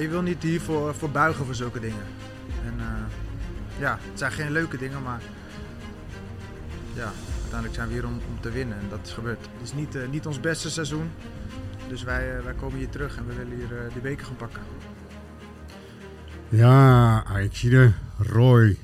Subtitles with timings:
[0.00, 2.04] Je wil niet hiervoor voor buigen voor zulke dingen.
[2.64, 2.86] En eh,
[3.78, 5.20] ja, het zijn geen leuke dingen, maar
[6.94, 9.40] ja, uiteindelijk zijn we hier om, om te winnen en dat is gebeurd.
[9.40, 11.10] Het is niet, eh, niet ons beste seizoen,
[11.88, 14.62] dus wij, eh, wij komen hier terug en we willen hier de beker gaan pakken.
[16.48, 18.76] Ja, Ajaxide, Roy,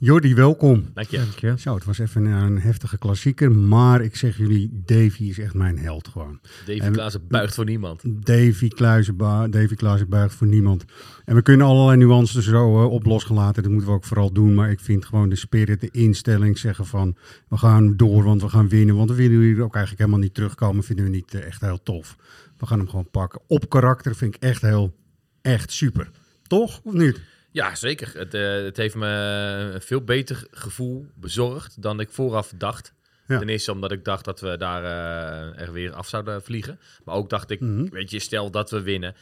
[0.00, 0.84] Jordi, welkom.
[0.94, 1.54] Dank je.
[1.58, 5.78] Zo, het was even een heftige klassieker, maar ik zeg jullie, Davy is echt mijn
[5.78, 6.40] held gewoon.
[6.66, 8.02] Davy En- Klaassen buigt voor niemand.
[8.26, 9.16] Davy Kluizen,
[9.50, 10.84] Davy Kluizen buigt voor niemand.
[11.24, 13.62] En we kunnen allerlei nuances er zo eh, op losgelaten.
[13.62, 14.54] Dat moeten we ook vooral doen.
[14.54, 17.16] Maar ik vind gewoon de spirit, de instelling zeggen van...
[17.48, 18.96] we gaan door, want we gaan winnen.
[18.96, 20.84] Want we willen hier ook eigenlijk helemaal niet terugkomen.
[20.84, 22.16] Vinden we niet eh, echt heel tof.
[22.58, 23.40] We gaan hem gewoon pakken.
[23.46, 24.94] Op karakter vind ik echt heel,
[25.42, 26.10] echt super.
[26.46, 26.80] Toch?
[26.82, 27.20] Of niet?
[27.50, 28.12] Ja, zeker.
[28.18, 29.06] Het, eh, het heeft me
[29.74, 32.92] een veel beter gevoel bezorgd dan ik vooraf dacht.
[33.26, 33.38] Ja.
[33.38, 36.78] Ten eerste omdat ik dacht dat we daar eh, er weer af zouden vliegen.
[37.04, 37.88] Maar ook dacht ik, Mhm.
[37.90, 39.14] weet je, stel dat we winnen.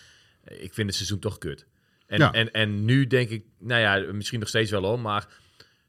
[0.44, 1.66] eh, Ik vind het seizoen toch kut.
[2.06, 2.32] En, Ja.
[2.32, 5.26] en, en nu denk ik, nou ja, misschien nog steeds wel hoor, maar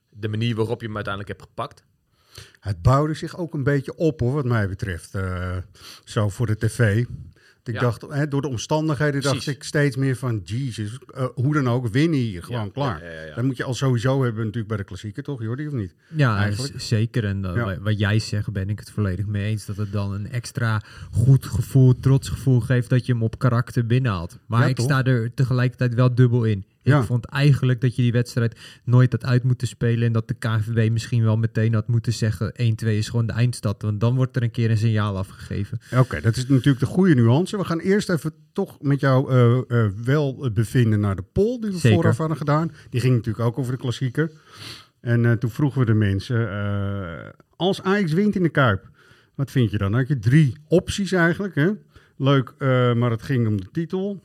[0.10, 1.84] de manier waarop je hem uiteindelijk hebt gepakt.
[2.60, 5.12] Het bouwde zich ook een beetje op, hoor, wat mij betreft.
[6.04, 7.06] zo voor de tv.
[7.68, 7.80] Ik Ja.
[7.80, 10.42] dacht, hè, door de omstandigheden dacht ik steeds meer van...
[10.44, 12.44] Jesus, eh, hoe dan ook, winnen hier.
[12.44, 13.04] Gewoon Ja, klaar.
[13.04, 13.36] ja, ja, ja.
[13.36, 15.96] Dat moet je al sowieso hebben natuurlijk bij de klassieker, toch Jordi, of niet?
[16.08, 16.82] Ja, Eigenlijk.
[16.82, 17.26] zeker.
[17.26, 19.66] En eh, wat jij zegt, ben ik het volledig mee eens.
[19.66, 23.86] Dat het dan een extra goed gevoel, trots gevoel geeft dat je hem op karakter
[23.86, 24.38] binnenhaalt.
[24.48, 24.86] Maar Ja, ik toch?
[24.86, 26.66] sta er tegelijkertijd wel dubbel in.
[26.88, 27.00] Ja.
[27.00, 30.06] Ik vond eigenlijk dat je die wedstrijd nooit had uit moeten spelen.
[30.06, 33.82] En dat de KNVB misschien wel meteen had moeten zeggen: 1-2 is gewoon de eindstad.
[33.82, 35.80] Want dan wordt er een keer een signaal afgegeven.
[35.96, 37.58] Oké, dat is natuurlijk de goede nuance.
[37.58, 41.72] We gaan eerst even toch met jou eh, eh, wel bevinden naar de poll die
[41.72, 41.98] we Zeker.
[41.98, 42.72] vooraf hadden gedaan.
[42.90, 44.32] Die ging natuurlijk ook over de klassieker.
[45.02, 46.50] En eh, toen vroegen we de mensen,
[47.56, 48.90] als Ajax wint in de Kuip,
[49.36, 49.92] wat vind je dan?
[49.92, 51.56] Dan had je drie opties eigenlijk.
[51.56, 51.70] Hè?
[52.18, 52.54] Leuk,
[52.96, 54.24] maar het ging om de titel.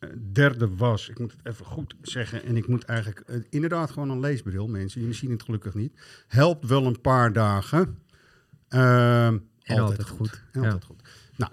[0.00, 3.90] Eh, derde was, ik moet het even goed zeggen, en ik moet eigenlijk eh, inderdaad
[3.90, 6.00] gewoon een leesbril, mensen, jullie zien het gelukkig niet.
[6.26, 7.98] Helpt wel een paar dagen.
[8.68, 10.42] Ehm, En altijd goed.
[10.52, 10.66] En Ja.
[10.66, 11.02] altijd goed.
[11.36, 11.52] Nou,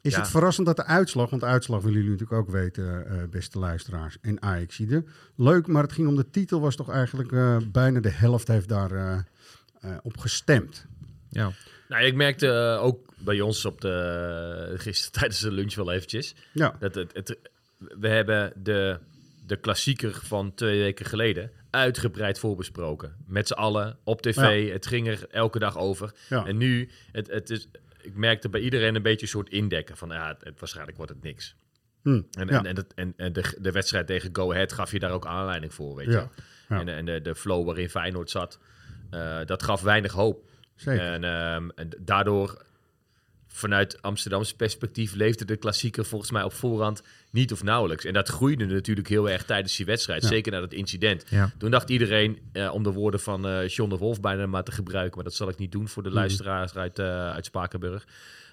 [0.00, 0.18] is Ja.
[0.20, 3.58] het verrassend dat de uitslag, want de uitslag willen jullie natuurlijk ook weten, eh, beste
[3.58, 5.04] luisteraars en Ajaxide.
[5.36, 7.30] Leuk, maar het ging om de titel, was toch eigenlijk
[7.72, 9.24] bijna de helft heeft daar
[10.02, 10.86] op gestemd.
[11.28, 11.50] Ja.
[11.88, 16.34] Nou, ik merkte eh, ook bij ons op de, gisteren tijdens de lunch wel eventjes.
[16.52, 17.38] Ja, Dat het, het,
[17.78, 18.98] we hebben de,
[19.46, 23.16] de klassieker van twee weken geleden uitgebreid voorbesproken.
[23.26, 24.36] Met z'n allen op tv.
[24.72, 26.12] Het ging er elke dag over.
[26.28, 26.46] ja.
[26.46, 27.68] En nu, het, het is,
[28.00, 29.96] ik merkte bij iedereen een beetje een soort indekken.
[29.96, 31.54] Van ja, het, waarschijnlijk wordt het niks.
[32.02, 32.58] Hm, En, ja.
[32.58, 35.26] en, en, het- en, en de, de wedstrijd tegen Go Ahead gaf je daar ook
[35.26, 36.12] aanleiding voor, weet je.
[36.78, 38.58] En, en de, de flow waarin Feyenoord zat,
[39.10, 40.48] eh, dat gaf weinig hoop.
[40.76, 41.12] Zeker.
[41.12, 42.64] En, ehm, en daardoor,
[43.46, 48.04] vanuit Amsterdamse perspectief, leefde de klassieker volgens mij op voorhand niet of nauwelijks.
[48.04, 50.28] En dat groeide natuurlijk heel erg tijdens die wedstrijd, Ja.
[50.28, 51.24] zeker na dat incident.
[51.28, 51.50] Ja.
[51.58, 54.72] Toen dacht iedereen, eh, om de woorden van eh John de Wolf bijna maar te
[54.72, 56.18] gebruiken, maar dat zal ik niet doen voor de Mhm.
[56.18, 58.06] luisteraars uit, eh, uit Spakenburg.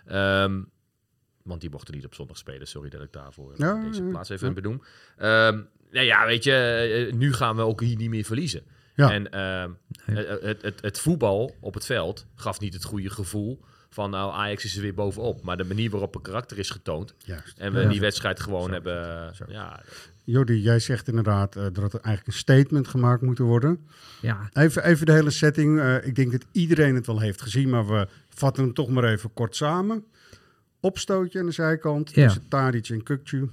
[0.05, 0.61] Ehm,
[1.43, 2.67] want die mochten niet op zondag spelen.
[2.67, 4.81] Sorry dat ik daarvoor Ja, deze plaats even benoem.
[5.17, 8.63] Ehm, nou ja, weet je, nu gaan we ook hier niet meer verliezen.
[8.93, 9.11] Ja.
[9.11, 9.69] En ehm,
[10.05, 10.25] Nee.
[10.25, 13.59] het, het, het, het voetbal op het veld gaf niet het goede gevoel
[13.89, 15.43] van nou Ajax is er weer bovenop.
[15.43, 17.57] Maar de manier waarop een karakter is getoond Juist.
[17.57, 17.89] en we Ja.
[17.89, 18.71] die wedstrijd gewoon Zo.
[18.71, 19.35] hebben...
[19.35, 19.45] Zo.
[19.47, 19.81] Ja,
[20.23, 23.87] Jordi, jij zegt inderdaad eh, dat er eigenlijk een statement gemaakt moet worden.
[24.21, 25.79] Ja, Even, even de hele setting.
[25.79, 29.03] eh, ik denk dat iedereen het wel heeft gezien, maar we vatten hem toch maar
[29.03, 30.03] even kort samen.
[30.79, 32.23] Opstootje aan de zijkant Ja.
[32.25, 33.49] tussen Tadic en Kukcu.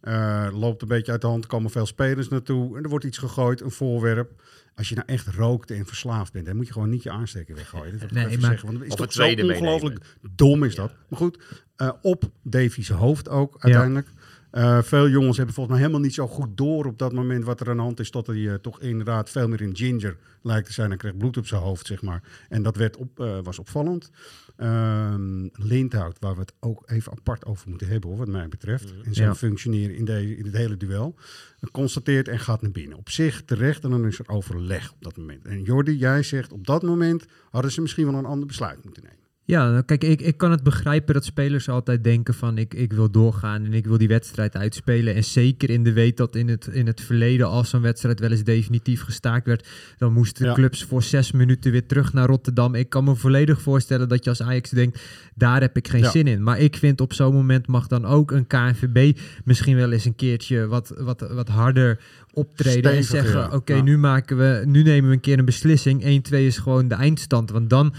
[0.00, 2.76] Eh, loopt een beetje uit de hand, er komen veel spelers naartoe.
[2.76, 4.42] En er wordt iets gegooid, een voorwerp.
[4.76, 7.54] Als je nou echt rookt en verslaafd bent, dan moet je gewoon niet je aansteker
[7.54, 7.98] weggooien.
[7.98, 10.92] Dat Nee, maar- zeggen, want het is toch het zo tweede ongelooflijk dom is dat.
[11.08, 11.38] Maar goed,
[11.76, 14.08] eh, op Davies hoofd ook uiteindelijk.
[14.54, 17.60] Eh, veel jongens hebben volgens mij helemaal niet zo goed door op dat moment wat
[17.60, 18.10] er aan de hand is.
[18.10, 20.88] Tot hij eh, toch inderdaad veel meer in ginger lijkt te zijn.
[20.88, 22.22] Hij kreeg bloed op zijn hoofd, zeg maar.
[22.48, 24.10] En dat werd op, eh, was opvallend.
[24.56, 28.94] Ehm Lindhout, waar we het ook even apart over moeten hebben, hoor, wat mij betreft.
[29.04, 29.34] En zijn Ja.
[29.34, 31.14] functioneren in, deze in het hele duel.
[31.72, 32.98] Constateert en gaat naar binnen.
[32.98, 35.44] Op zich terecht en dan is er overleg op dat moment.
[35.46, 39.02] En Jordi, jij zegt op dat moment hadden ze misschien wel een ander besluit moeten
[39.02, 39.23] nemen.
[39.46, 43.10] Ja, kijk, ik, ik kan het begrijpen dat spelers altijd denken van ik, ik wil
[43.10, 45.14] doorgaan en ik wil die wedstrijd uitspelen.
[45.14, 48.30] En zeker in de weet dat in het, in het verleden als zo'n wedstrijd wel
[48.30, 49.68] eens definitief gestaakt werd,
[49.98, 50.52] dan moesten Ja.
[50.54, 52.74] clubs voor zes minuten weer terug naar Rotterdam.
[52.74, 55.00] Ik kan me volledig voorstellen dat je als Ajax denkt,
[55.34, 56.10] daar heb ik geen Ja.
[56.10, 56.42] zin in.
[56.42, 60.14] Maar ik vind op zo'n moment mag dan ook een KNVB misschien wel eens een
[60.16, 62.00] keertje wat, wat, wat harder
[62.32, 63.48] optreden en zeggen, ja.
[63.52, 63.82] oké, Ja.
[63.82, 66.02] nu maken we, nu nemen we een keer een beslissing.
[66.02, 67.50] 1-2 is gewoon de eindstand.
[67.50, 67.94] Want dan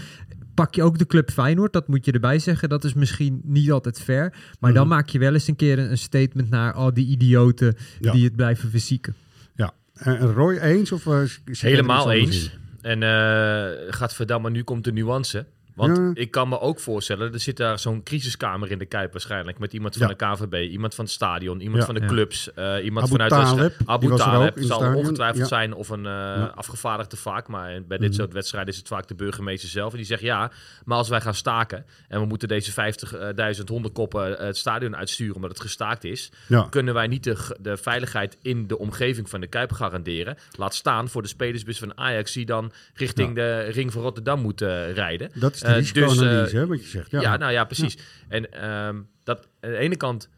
[0.56, 2.68] pak je ook de club Feyenoord, dat moet je erbij zeggen.
[2.68, 4.32] Dat is misschien niet altijd fair.
[4.60, 4.94] Maar dan Mhm.
[4.96, 8.12] maak je wel eens een keer een, een statement naar al die idioten Ja.
[8.12, 9.14] die het blijven fysieken.
[9.54, 9.72] Ja.
[9.94, 10.92] En Roy eens?
[10.92, 12.58] Of, eh, Helemaal eens.
[12.80, 15.46] En eh gaat verdamme, nu komt de nuance.
[15.76, 16.10] Want Ja.
[16.14, 19.58] ik kan me ook voorstellen, er zit daar zo'n crisiskamer in de Kuip waarschijnlijk.
[19.58, 20.14] Met iemand van Ja.
[20.14, 21.86] de KVB, iemand van het stadion, iemand Ja.
[21.86, 24.94] van de clubs, eh, iemand Abu vanuit Taleb, de Abu het zal stadion.
[24.94, 27.48] ongetwijfeld zijn of een eh, afgevaardigde vaak.
[27.48, 28.18] Maar bij dit Mhm.
[28.18, 29.90] soort wedstrijden is het vaak de burgemeester zelf.
[29.90, 30.50] En die zegt ja,
[30.84, 35.34] maar als wij gaan staken en we moeten deze 50.000 hondenkoppen eh, het stadion uitsturen
[35.34, 36.30] omdat het gestaakt is,
[36.70, 40.36] kunnen wij niet de, de veiligheid in de omgeving van de Kuip garanderen.
[40.58, 44.92] Laat staan voor de spelersbus van Ajax die dan richting de ring van Rotterdam moeten
[44.92, 45.30] rijden.
[45.34, 47.10] Dat is de Eh, risicoanalyse, dus, eh, hè, wat je zegt.
[47.10, 47.98] Ja, Ja, nou ja, precies.
[48.28, 50.28] En ehm, dat aan de ene kant,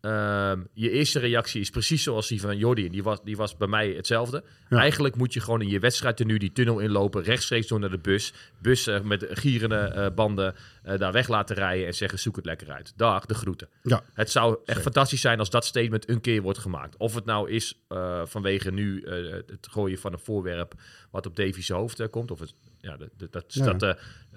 [0.00, 2.88] ehm, je eerste reactie is precies zoals die van Jordi.
[2.88, 4.44] Die was, die was bij mij hetzelfde.
[4.68, 4.78] Ja.
[4.78, 7.98] Eigenlijk moet je gewoon in je wedstrijd nu die tunnel inlopen, rechtstreeks door naar de
[7.98, 8.32] bus.
[8.58, 12.44] Bus eh, met gierende eh, banden eh, daar weg laten rijden en zeggen zoek het
[12.44, 12.92] lekker uit.
[12.96, 13.68] Dag, de groeten.
[13.82, 14.02] Ja.
[14.14, 14.82] Het zou echt Zeker.
[14.82, 16.96] fantastisch zijn als dat statement een keer wordt gemaakt.
[16.96, 19.04] Of het nou is eh, vanwege nu
[19.46, 20.74] het gooien van een voorwerp
[21.10, 22.30] wat op Davies hoofd komt.
[22.30, 22.96] Of het, ja,
[23.30, 23.72] dat, Ja.
[23.72, 23.96] dat de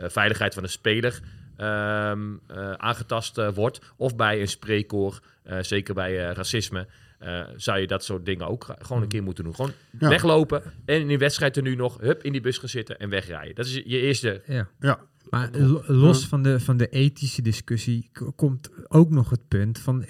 [0.09, 1.19] veiligheid van een speler
[1.55, 3.79] ehm, eh, aangetast eh, wordt.
[3.97, 6.87] Of bij een spreekkoor, eh, zeker bij eh, racisme.
[7.19, 9.55] eh, zou je dat soort dingen ook gewoon een keer moeten doen.
[9.55, 10.09] Gewoon Ja.
[10.09, 13.09] weglopen en in die wedstrijd er nu nog hup, in die bus gaan zitten en
[13.09, 13.55] wegrijden.
[13.55, 14.41] Dat is je eerste.
[14.45, 14.67] Ja.
[14.79, 14.99] Ja.
[15.29, 20.05] Maar lo- los van de, van de ethische discussie komt ook nog het punt van...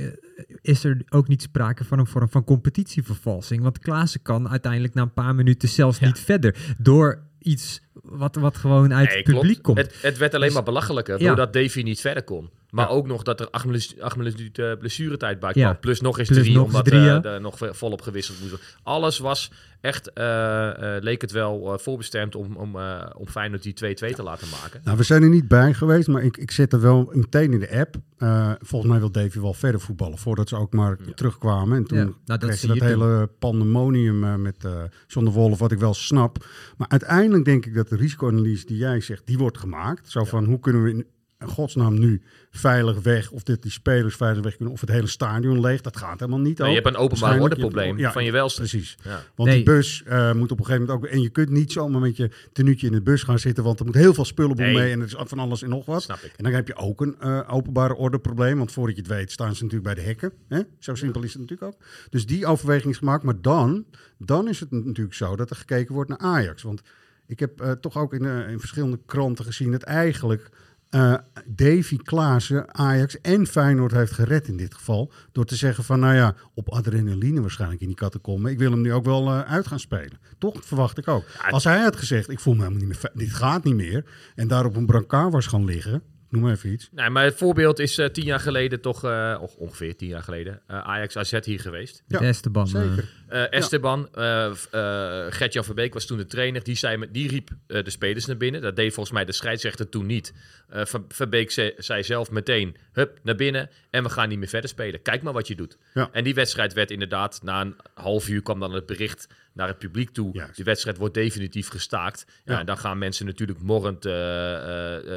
[0.61, 3.61] is er ook niet sprake van een vorm van competitievervalsing?
[3.61, 6.05] Want Klaassen kan uiteindelijk na een paar minuten zelfs Ja.
[6.05, 6.75] niet verder.
[6.77, 7.81] Door iets
[8.17, 9.61] wat, wat gewoon uit Nee, het publiek klopt.
[9.61, 9.77] komt.
[9.77, 12.49] Het, het werd alleen Dus- maar belachelijker doordat Davy niet verder kon.
[12.73, 12.91] Maar Ja.
[12.91, 15.61] ook nog dat er acht minuten, eh, blessuretijd bij Ja.
[15.69, 15.79] kwam.
[15.79, 18.67] Plus nog eens Plus drie, nog omdat drie, eh, er nog volop gewisseld moest worden.
[18.83, 23.63] Alles was echt, eh, eh, leek het wel eh, voorbestemd om, om, eh om Feyenoord
[23.63, 24.81] die 2-2 te laten maken.
[24.83, 27.59] Nou, we zijn er niet bij geweest, maar ik, ik zet er wel meteen in
[27.59, 27.95] de app.
[28.17, 31.13] Eh, volgens mij wil Davy wel verder voetballen, voordat ze ook maar Ja.
[31.13, 31.77] terugkwamen.
[31.77, 32.89] En toen Ja, nou, dat kreeg je dat je toen.
[32.91, 36.45] hele pandemonium eh, met eh John de Wolf, wat ik wel snap.
[36.77, 40.09] Maar uiteindelijk denk ik dat de risicoanalyse die jij zegt, die wordt gemaakt.
[40.11, 41.05] Zo van, hoe kunnen we in
[41.47, 45.59] godsnaam nu veilig weg, of dit die spelers veilig weg kunnen, of het hele stadion
[45.61, 45.81] leeg.
[45.81, 48.59] Dat gaat helemaal niet je hebt een openbaar ordeprobleem hebt- van je welste.
[48.59, 48.97] Precies.
[49.03, 49.23] Ja.
[49.35, 49.57] Want Nee.
[49.57, 51.11] die bus eh, moet op een gegeven moment ook...
[51.11, 53.63] En je kunt niet zomaar met je tenuutje in de bus gaan zitten...
[53.63, 54.75] want er moet heel veel spullenboel Nee.
[54.75, 56.01] mee en er is van alles en nog wat.
[56.01, 56.33] Snap ik.
[56.37, 58.57] En dan heb je ook een eh, openbare ordeprobleem.
[58.57, 60.31] Want voordat je het weet staan ze natuurlijk bij de hekken.
[60.47, 60.61] Hè?
[60.79, 61.81] Zo simpel is het natuurlijk ook.
[62.09, 63.23] Dus die overweging is gemaakt.
[63.23, 63.85] Maar dan,
[64.17, 66.61] dan is het natuurlijk zo dat er gekeken wordt naar Ajax.
[66.63, 66.81] Want
[67.27, 69.71] ik heb eh, toch ook in, eh, in verschillende kranten gezien...
[69.71, 70.49] dat eigenlijk
[70.93, 71.13] eh,
[71.45, 75.11] Davy Klaassen Ajax en Feyenoord heeft gered in dit geval.
[75.31, 78.51] Door te zeggen van, nou ja, op adrenaline waarschijnlijk in die catacomben.
[78.51, 80.19] Ik wil hem nu ook wel eh, uit gaan spelen.
[80.37, 81.23] Toch verwacht ik ook.
[81.49, 84.05] Als hij had gezegd, ik voel me helemaal niet meer, dit gaat niet meer.
[84.35, 86.03] En daar op een brancard was gaan liggen.
[86.33, 86.89] Noem maar even iets.
[86.91, 90.23] Nee, maar het voorbeeld is eh, tien jaar geleden toch, eh, of ongeveer tien jaar
[90.23, 92.03] geleden, eh, Ajax AZ hier geweest.
[92.07, 92.67] Ja, Esteban.
[92.67, 93.22] Zeker.
[93.33, 96.63] Eh, Esteban, eh f- eh, Gert-Jan Verbeek was toen de trainer.
[96.63, 98.61] Die, zei, met- die riep de spelers naar binnen.
[98.61, 100.33] Dat deed volgens mij de scheidsrechter toen niet.
[100.69, 103.69] Ver- Verbeek zei, zei zelf meteen, hup, naar binnen.
[103.89, 105.01] En we gaan niet meer verder spelen.
[105.01, 105.77] Kijk maar wat je doet.
[105.93, 106.09] Ja.
[106.11, 109.77] En die wedstrijd werd inderdaad, na een half uur kwam dan het bericht naar het
[109.77, 110.29] publiek toe.
[110.33, 110.55] Juist.
[110.55, 112.25] Die wedstrijd wordt definitief gestaakt.
[112.27, 112.59] Ja, Ja.
[112.59, 114.03] En dan gaan mensen natuurlijk morrend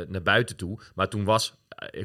[0.09, 0.79] naar buiten toe.
[0.95, 1.55] Maar toen was,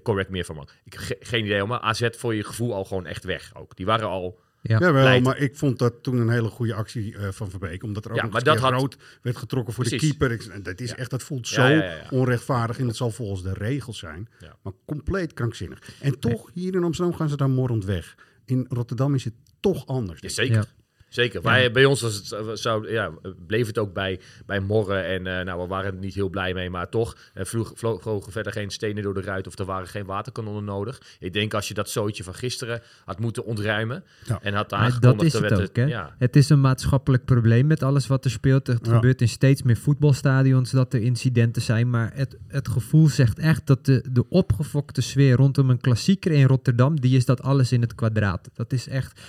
[0.03, 0.69] correct meer van man.
[0.85, 3.75] Ik heb ge- geen idee, maar AZ voor je gevoel al gewoon echt weg ook.
[3.75, 4.39] Die waren al...
[4.63, 4.79] Ja.
[4.79, 7.83] Jawel, maar ik vond dat toen een hele goede actie eh, van Verbeek.
[7.83, 10.09] Omdat er ook Ja, nog dat had- rood werd getrokken voor Precies.
[10.09, 10.31] de keeper.
[10.55, 10.95] Ik- dat, is Ja.
[10.95, 12.79] echt, dat voelt zo ja, onrechtvaardig.
[12.79, 14.29] En het zal volgens de regels zijn.
[14.61, 15.79] Maar compleet krankzinnig.
[16.01, 18.15] En toch, hier in Amsterdam gaan ze daar morrend weg.
[18.45, 20.35] In Rotterdam is het toch anders.
[20.35, 20.63] Ja,
[21.11, 21.41] zeker.
[21.43, 21.49] Ja.
[21.49, 23.11] Wij, bij ons was het, eh, zou, ja,
[23.47, 25.05] bleef het ook bij, bij morren.
[25.05, 26.69] En eh, nou, we waren er niet heel blij mee.
[26.69, 29.47] Maar toch eh, vloog, vloog- vlogen verder geen stenen door de ruit.
[29.47, 31.01] Of er waren geen waterkanonnen nodig.
[31.19, 34.03] Ik denk als je dat zootje van gisteren had moeten ontruimen.
[34.25, 34.39] Ja.
[34.41, 35.17] En had aangekondigd...
[35.17, 35.83] dat is het werd ook, hè?
[35.85, 38.67] Ja, Het is een maatschappelijk probleem met alles wat er speelt.
[38.67, 38.93] Het Ja.
[38.93, 41.89] gebeurt in steeds meer voetbalstadions dat er incidenten zijn.
[41.89, 46.45] Maar het, het gevoel zegt echt dat de, de opgefokte sfeer rondom een klassieker in
[46.47, 46.99] Rotterdam...
[46.99, 48.49] die is dat alles in het kwadraat.
[48.53, 49.19] Dat is echt...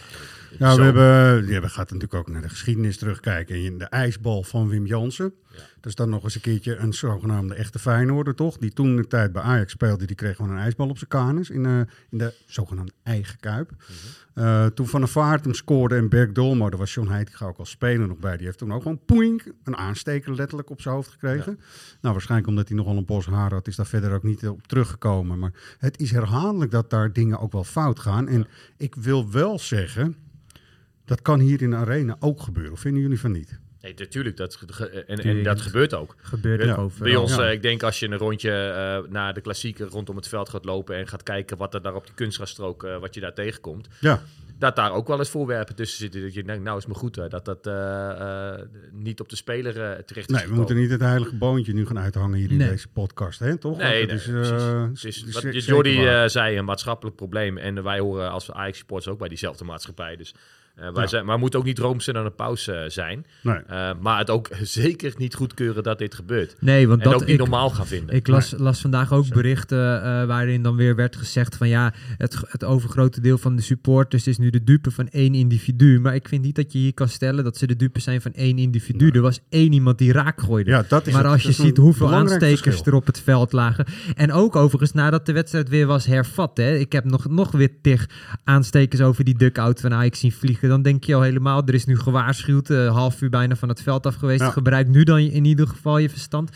[0.59, 0.76] Zo.
[0.76, 3.64] we hebben, ja, we gaan natuurlijk ook naar de geschiedenis terugkijken.
[3.64, 5.32] In de ijsbal van Wim Jansen.
[5.52, 8.59] Dat is dan nog eens een keertje een zogenaamde echte Feyenoorder, toch?
[8.59, 11.50] Die toen de tijd bij Ajax speelde, die kreeg gewoon een ijsbal op zijn kanus
[11.50, 11.78] in, eh,
[12.11, 13.71] in de zogenaamde eigen kuip.
[14.35, 17.59] Eh, toen Van der Vaart hem scoorde en Berg Dolmo, daar was John Heitinga ook
[17.59, 18.37] als speler nog bij.
[18.37, 21.59] Die heeft toen ook gewoon poink, een aansteker letterlijk op zijn hoofd gekregen.
[22.00, 24.66] Nou, waarschijnlijk omdat hij nogal een bos haar had, is daar verder ook niet op
[24.66, 25.38] teruggekomen.
[25.38, 28.28] Maar het is herhaaldelijk dat daar dingen ook wel fout gaan.
[28.28, 30.16] En ik wil wel zeggen,
[31.04, 32.73] dat kan hier in de arena ook gebeuren.
[32.73, 33.59] Of vinden jullie van niet?
[33.80, 34.37] nee, natuurlijk.
[34.37, 34.59] Dat,
[35.06, 36.14] en, en dat gebeurt ook.
[36.16, 36.92] Gebeurt Ja, ook.
[36.99, 37.47] Bij ons, Ja.
[37.47, 40.64] eh, ik denk als je een rondje eh, naar de klassieker rondom het veld gaat
[40.64, 43.88] lopen en gaat kijken wat er daar op die kunstgrasstrook, eh, wat je daar tegenkomt,
[44.00, 44.23] Ja,
[44.59, 46.23] dat daar ook wel eens voorwerpen tussen zitten.
[46.23, 48.11] Dat je denkt, nou is me goed hè, dat dat eh,
[48.52, 48.61] eh,
[48.92, 51.87] niet op de speler eh, terecht is nee, we moeten niet het heilige boontje nu
[51.87, 52.68] gaan uithangen hier in Nee.
[52.68, 53.56] deze podcast, hè?
[53.56, 53.78] Toch?
[53.78, 55.16] Nee, nee, is, eh, precies.
[55.21, 57.59] Het is, is wat Jordi eh, zei, een maatschappelijk probleem.
[57.59, 60.16] En wij horen als Ajax-supporters ook bij diezelfde maatschappij.
[60.16, 60.35] Dus,
[60.74, 61.08] eh, wij Ja.
[61.08, 63.26] zijn, maar het moet ook niet roomser dan een pauze eh, zijn.
[63.42, 63.54] nee.
[63.56, 66.56] Eh, maar het ook zeker niet goedkeuren dat dit gebeurt.
[66.60, 68.14] Nee, want En dat ook niet ik, normaal gaan vinden.
[68.14, 72.36] Ik las, las vandaag ook berichten eh, waarin dan weer werd gezegd van ja, het,
[72.48, 76.00] het overgrote deel van de supporters is nu de dupe van één individu.
[76.00, 78.32] Maar ik vind niet dat je hier kan stellen dat ze de dupe zijn van
[78.32, 79.10] één individu.
[79.10, 80.70] Er was één iemand die raak gooide.
[80.70, 81.32] Ja, dat is maar het.
[81.32, 82.92] als je ziet hoeveel aanstekers verschil.
[82.92, 83.84] er op het veld lagen.
[84.14, 86.56] En ook overigens nadat de wedstrijd weer was hervat.
[86.56, 86.74] Hè.
[86.76, 88.08] Ik heb nog, nog weer tig
[88.44, 90.62] aanstekers over die duck-out van Ajax zien vliegen.
[90.69, 92.71] Dan denk je al helemaal, er is nu gewaarschuwd.
[92.71, 94.40] eh, half uur bijna van het veld af geweest.
[94.40, 94.50] Ja.
[94.50, 96.50] Gebruik nu dan in ieder geval je verstand.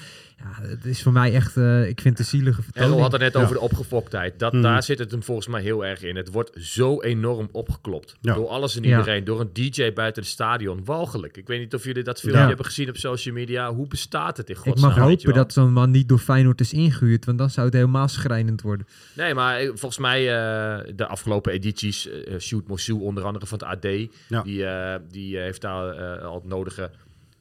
[0.62, 2.94] Ja, het is voor mij echt, eh, ik vind het een zielige En vertoning.
[2.94, 3.48] we hadden het net Ja.
[3.48, 4.38] over de opgefoktheid.
[4.38, 4.62] Dat, Mhm.
[4.62, 6.16] Daar zit het hem volgens mij heel erg in.
[6.16, 8.16] Het wordt zo enorm opgeklopt.
[8.20, 8.34] Ja.
[8.34, 8.98] Door alles en Ja.
[8.98, 9.24] iedereen.
[9.24, 10.84] Door een DJ buiten het stadion.
[10.84, 11.36] Walgelijk.
[11.36, 12.46] Ik weet niet of jullie dat filmpje Ja.
[12.48, 13.72] hebben gezien op social media.
[13.74, 14.90] Hoe bestaat het in Ik godsnaam?
[14.94, 17.66] mag weet je hopen dat zo'n man niet door Feyenoord is ingehuurd, want dan zou
[17.66, 18.86] het helemaal schrijnend worden.
[19.12, 23.58] Nee, maar eh, volgens mij uh, de afgelopen edities, uh, Shoot Mosou onder andere van
[23.58, 24.42] het AD, Ja.
[24.42, 26.90] die, uh, die heeft daar uh, al het nodige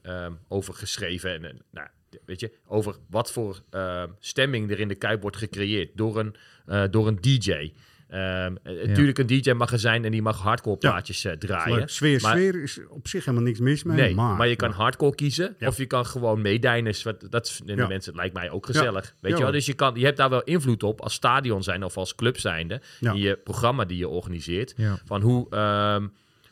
[0.04, 1.34] um, over geschreven.
[1.34, 1.88] En, en nou,
[2.26, 6.36] weet je, over wat voor uh, stemming er in de Kuip wordt gecreëerd door een,
[6.68, 7.72] uh, door een DJ.
[8.12, 8.52] Um, ja.
[8.64, 11.38] Natuurlijk, een DJ mag er zijn en die mag hardcore plaatjes ja.
[11.38, 11.90] draaien.
[11.90, 13.98] Sfeer, maar, sfeer is op zich helemaal niks mis mee.
[13.98, 15.68] Nee, maar, maar je kan hardcore kiezen Ja.
[15.68, 17.04] of je kan gewoon meedijners.
[17.04, 19.14] Wat, dat vinden mensen, het lijkt mij ook gezellig.
[19.20, 19.52] Weet je wel?
[19.52, 22.40] Dus je, kan, je hebt daar wel invloed op als stadion zijn of als club
[22.40, 22.82] zijnde.
[23.00, 24.76] In je programma die je organiseert.
[25.06, 26.08] Van hoe ehm,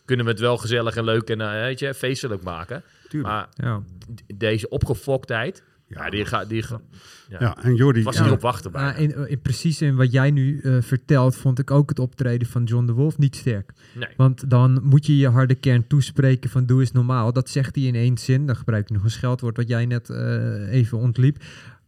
[0.05, 2.83] kunnen we het wel gezellig en leuk en uh, weet je, feestelijk maken.
[3.13, 3.33] Tuurlijk.
[3.33, 3.81] Maar Ja.
[4.35, 6.09] deze opgefoktheid, ja.
[6.09, 6.81] Die, ga, die ga-
[7.29, 8.93] ja, Ja, en Jordi, was ja, niet op wachten bij.
[8.97, 12.63] In, in, precies in wat jij nu uh, vertelt, vond ik ook het optreden van
[12.63, 13.71] John de Wolf niet sterk.
[13.95, 14.09] Nee.
[14.17, 17.33] Want dan moet je je harde kern toespreken van doe eens normaal.
[17.33, 18.45] Dat zegt hij in één zin.
[18.45, 21.43] Dan gebruik ik nog een scheldwoord wat jij net uh, even ontliep.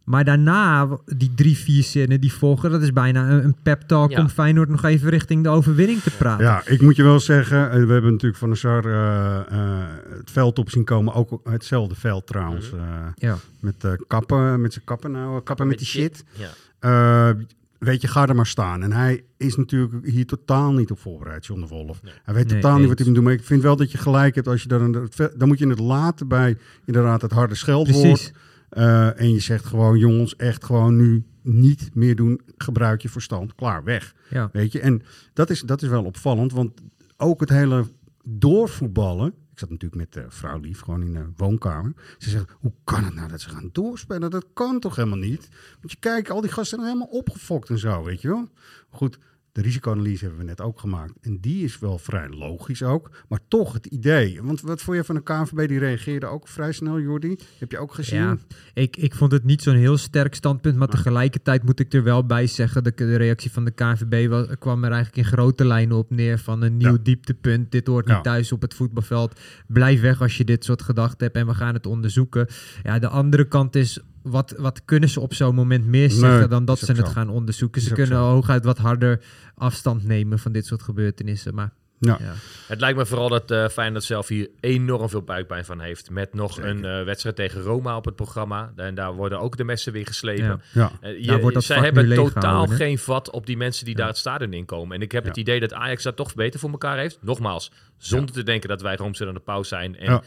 [0.06, 4.10] Maar daarna, die drie, vier zinnen die volgen, dat is bijna een, een pep talk
[4.10, 4.20] Ja.
[4.20, 6.44] om Feyenoord nog even richting de overwinning te praten.
[6.44, 9.84] ja, ik moet je wel zeggen, eh, we hebben natuurlijk van de SAR eh, eh,
[10.18, 11.14] het veld op zien komen.
[11.14, 12.70] Ook hetzelfde veld trouwens.
[12.70, 12.80] Mhm.
[12.80, 13.36] eh, Ja.
[13.60, 16.24] met kappen, met zijn kappen nou, kappen met die shit.
[16.32, 16.48] Ja.
[16.78, 17.36] Eh,
[17.78, 18.82] weet je, ga er maar staan.
[18.82, 22.02] En hij is natuurlijk hier totaal niet op voorbereid, John de Wolf.
[22.02, 22.12] Nee.
[22.24, 23.24] Hij weet Nee, totaal niet wat hij moet doen.
[23.24, 25.08] Maar ik vind wel dat je gelijk hebt als je dan...
[25.36, 28.00] Dan moet je het laten bij inderdaad het harde scheldwoord.
[28.06, 28.32] Precies.
[28.76, 32.40] Eh, en je zegt gewoon, jongens, echt gewoon nu niet meer doen.
[32.56, 33.54] Gebruik je verstand.
[33.54, 34.14] Klaar, weg.
[34.30, 34.48] Ja.
[34.52, 35.02] Weet je, en
[35.32, 36.80] dat is, dat is wel opvallend, want
[37.16, 37.86] ook het hele
[38.24, 39.26] doorvoetballen.
[39.26, 41.92] Ik zat natuurlijk met uh, vrouw Lief gewoon in de woonkamer.
[42.18, 44.30] Ze zegt, hoe kan het nou dat ze gaan doorspelen?
[44.30, 45.48] Dat kan toch helemaal niet?
[45.80, 48.48] Want je kijkt, al die gasten zijn helemaal opgefokt en zo, weet je wel.
[48.88, 49.18] Goed,
[49.56, 51.12] de risicoanalyse hebben we net ook gemaakt.
[51.20, 53.10] En die is wel vrij logisch ook.
[53.28, 54.42] Maar toch het idee.
[54.42, 55.68] Want wat vond je van de KNVB?
[55.68, 57.36] Die reageerde ook vrij snel, Jordi.
[57.58, 58.18] Heb je ook gezien?
[58.20, 58.36] Ja,
[58.74, 62.26] ik, ik vond het niet zo'n heel sterk standpunt, maar tegelijkertijd moet ik er wel
[62.26, 65.96] bij zeggen, de, de reactie van de KNVB was, kwam er eigenlijk in grote lijnen
[65.96, 66.98] op neer van een nieuw Ja.
[67.02, 67.70] dieptepunt.
[67.70, 69.40] Dit hoort niet thuis op het voetbalveld.
[69.66, 72.46] Blijf weg als je dit soort gedachten hebt en we gaan het onderzoeken.
[72.82, 76.50] Ja, de andere kant is, wat, wat kunnen ze op zo'n moment meer Nee, zeggen
[76.50, 77.12] dan dat ze het zo.
[77.12, 77.82] gaan onderzoeken?
[77.82, 78.24] Ze kunnen zo.
[78.24, 82.16] hooguit wat harder afstand nemen van dit soort gebeurtenissen, maar Ja.
[82.20, 82.34] Ja.
[82.66, 86.10] Het lijkt me vooral dat eh Feyenoord zelf hier enorm veel buikpijn van heeft.
[86.10, 86.70] Met nog Zeker.
[86.70, 88.72] een eh, wedstrijd tegen Roma op het programma.
[88.76, 90.62] En daar worden ook de messen weer geslepen.
[90.72, 90.92] Ja.
[91.00, 91.34] Ja.
[91.34, 94.64] Eh, wordt zij hebben totaal geen vat op die mensen die daar het stadion in
[94.64, 94.96] komen.
[94.96, 97.18] En ik heb het idee dat Ajax dat toch beter voor elkaar heeft.
[97.20, 99.96] Nogmaals, zonder te denken dat wij Roomster aan de pauze zijn.
[99.96, 100.22] En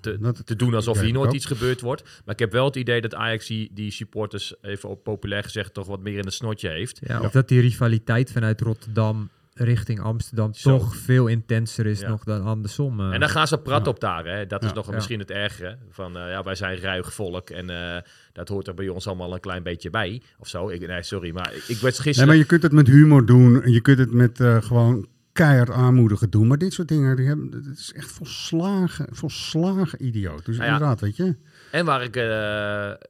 [0.00, 2.02] te, te doen alsof hier nooit iets gebeurd wordt.
[2.02, 5.74] Maar ik heb wel het idee dat Ajax die, die supporters, even op populair gezegd,
[5.74, 7.00] toch wat meer in het snotje heeft.
[7.06, 10.78] Ja, of dat die rivaliteit vanuit Rotterdam richting Amsterdam Zo.
[10.78, 12.08] toch veel intenser is Ja.
[12.08, 13.00] nog dan andersom.
[13.00, 13.12] eh.
[13.12, 13.90] En dan gaan ze prat Ja.
[13.90, 14.24] op daar.
[14.26, 14.46] Hè?
[14.46, 14.92] Dat is nog Ja.
[14.94, 15.78] misschien het ergere.
[15.90, 18.00] Van eh, ja, wij zijn ruig volk en eh,
[18.32, 20.22] dat hoort er bij ons allemaal een klein beetje bij.
[20.38, 20.68] Of zo.
[20.68, 22.28] Ik, nee, sorry, maar ik, ik werd Nee, gisteren.
[22.28, 23.62] maar je kunt het met humor doen.
[23.62, 26.46] En je kunt het met eh, gewoon keihard aanmoedigen doen.
[26.46, 30.44] Maar dit soort dingen, die hebben, het is echt volslagen, volslagen idioot.
[30.44, 30.72] Dus Nou ja.
[30.74, 31.36] inderdaad, weet je.
[31.70, 33.06] En waar ik eh,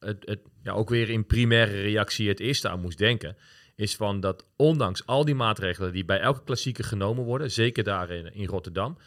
[0.00, 3.36] het, het, ja, ook weer in primaire reactie het eerste aan moest denken.
[3.76, 7.50] Is van dat ondanks al die maatregelen die bij elke klassieker genomen worden.
[7.50, 8.98] Zeker daar in, in Rotterdam.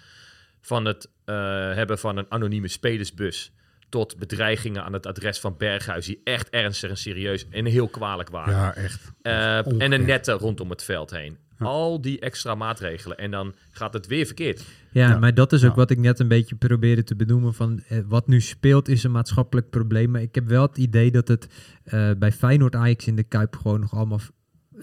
[0.62, 1.36] Van het eh,
[1.74, 3.52] hebben van een anonieme spelersbus.
[3.90, 6.06] Tot bedreigingen aan het adres van Berghuis.
[6.06, 8.54] Die echt ernstig en serieus en heel kwalijk waren.
[8.54, 9.12] Ja, echt.
[9.22, 11.38] Eh, en een nette rondom het veld heen.
[11.60, 13.18] Al die extra maatregelen.
[13.18, 14.64] En dan gaat het weer verkeerd.
[14.92, 15.20] Ja, Ja.
[15.20, 15.76] maar dat is ook Ja.
[15.76, 17.54] wat ik net een beetje probeerde te benoemen.
[17.54, 20.12] Van, eh, wat nu speelt is een maatschappelijk probleem.
[20.12, 21.48] Maar ik heb wel het idee dat het
[21.84, 24.20] eh, bij Feyenoord Ajax in de Kuip gewoon nog allemaal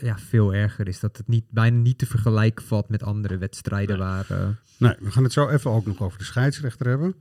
[0.00, 1.00] ja, veel erger is.
[1.00, 4.06] Dat het niet, bijna niet te vergelijken valt met andere wedstrijden Nee.
[4.06, 4.26] waar...
[4.30, 4.46] eh,
[4.78, 7.14] Nee, we gaan het zo even ook nog over de scheidsrechter hebben.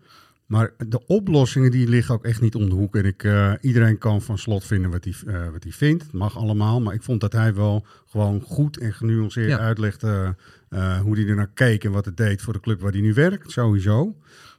[0.46, 2.96] Maar de oplossingen die liggen ook echt niet om de hoek.
[2.96, 6.04] En ik, eh, iedereen kan van slot vinden wat hij eh, wat hij vindt.
[6.04, 6.82] Het mag allemaal.
[6.82, 9.58] Maar ik vond dat hij wel gewoon goed en genuanceerd Ja.
[9.58, 10.36] uitlegde
[10.70, 13.02] eh, hoe hij er naar keek en wat het deed voor de club waar hij
[13.02, 13.52] nu werkt.
[13.52, 14.16] Sowieso.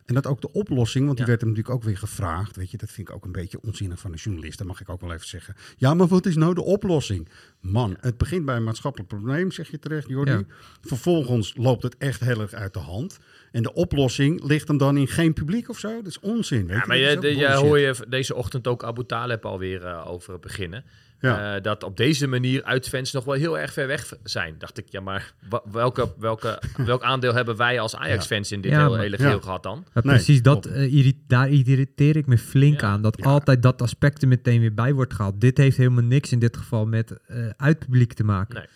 [0.06, 1.30] En dat ook de oplossing, want die Ja.
[1.30, 2.56] werd hem natuurlijk ook weer gevraagd.
[2.56, 4.58] Weet je, dat vind ik ook een beetje onzinnig van de journalist.
[4.58, 5.54] Dat mag ik ook wel even zeggen.
[5.76, 7.28] Ja, maar wat is nou de oplossing?
[7.60, 10.30] Man, het begint bij een maatschappelijk probleem, zeg je terecht, Jordi.
[10.30, 10.42] Ja.
[10.80, 13.18] Vervolgens loopt het echt heel erg uit de hand.
[13.52, 15.96] En de oplossing ligt hem dan in geen publiek of zo?
[15.96, 17.48] Dat is onzin, weet Ja, maar je, bullshit.
[17.54, 20.84] hoor je deze ochtend ook Abu Taleb alweer eh over beginnen.
[21.20, 21.54] Ja.
[21.56, 24.54] Eh, dat op deze manier uitfans nog wel heel erg ver weg zijn.
[24.58, 25.32] Dacht ik, ja, maar
[25.70, 29.16] welke, welke, welk aandeel hebben wij als Ajax-fans in dit Ja, hele, ja.
[29.16, 29.84] geheel gehad dan?
[29.94, 32.86] Ja, Nee, precies, dat, eh, irri- daar irriteer ik me flink Ja.
[32.86, 33.02] aan.
[33.02, 33.24] Dat Ja.
[33.30, 35.40] altijd dat aspect er meteen weer bij wordt gehaald.
[35.40, 38.54] Dit heeft helemaal niks in dit geval met eh uitpubliek te maken.
[38.54, 38.66] Nee.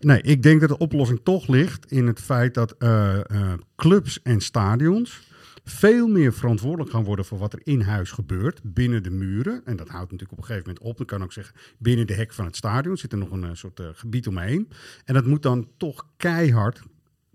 [0.00, 4.22] Nee, ik denk dat de oplossing toch ligt in het feit dat eh, eh, clubs
[4.22, 5.20] en stadions
[5.64, 9.62] veel meer verantwoordelijk gaan worden voor wat er in huis gebeurt, binnen de muren.
[9.64, 10.96] En dat houdt natuurlijk op een gegeven moment op.
[10.96, 13.44] Dan kan ik ook zeggen, binnen de hek van het stadion zit er nog een
[13.44, 14.68] eh, soort eh, gebied omheen.
[15.04, 16.82] En dat moet dan toch keihard,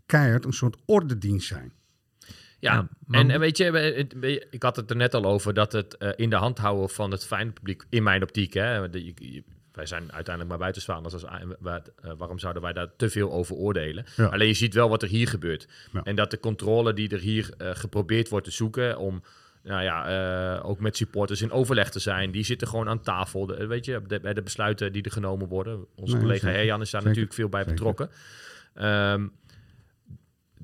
[0.05, 1.71] keihard een soort ordedienst zijn.
[2.59, 5.71] Ja, Ja, maar- en, en weet je, ik had het er net al over dat
[5.71, 9.05] het eh, in de hand houden van het fijne publiek, in mijn optiek, hè, de-
[9.05, 9.43] je-
[9.79, 14.05] wij zijn uiteindelijk maar buitenstaanders, als, eh, waarom zouden wij daar te veel over oordelen?
[14.15, 14.25] Ja.
[14.25, 15.67] Alleen je ziet wel wat er hier gebeurt.
[15.93, 16.03] Ja.
[16.03, 19.23] En dat de controle die er hier eh, geprobeerd wordt te zoeken om
[19.63, 20.07] nou ja,
[20.57, 22.31] eh, ook met supporters in overleg te zijn.
[22.31, 23.45] Die zitten gewoon aan tafel.
[23.45, 25.85] De- weet je, de- bij de besluiten die er genomen worden.
[25.95, 26.47] Onze Nee, collega.
[26.49, 27.07] Herjan is daar Zeker.
[27.07, 28.09] natuurlijk veel bij betrokken.
[28.73, 29.27] Ehm,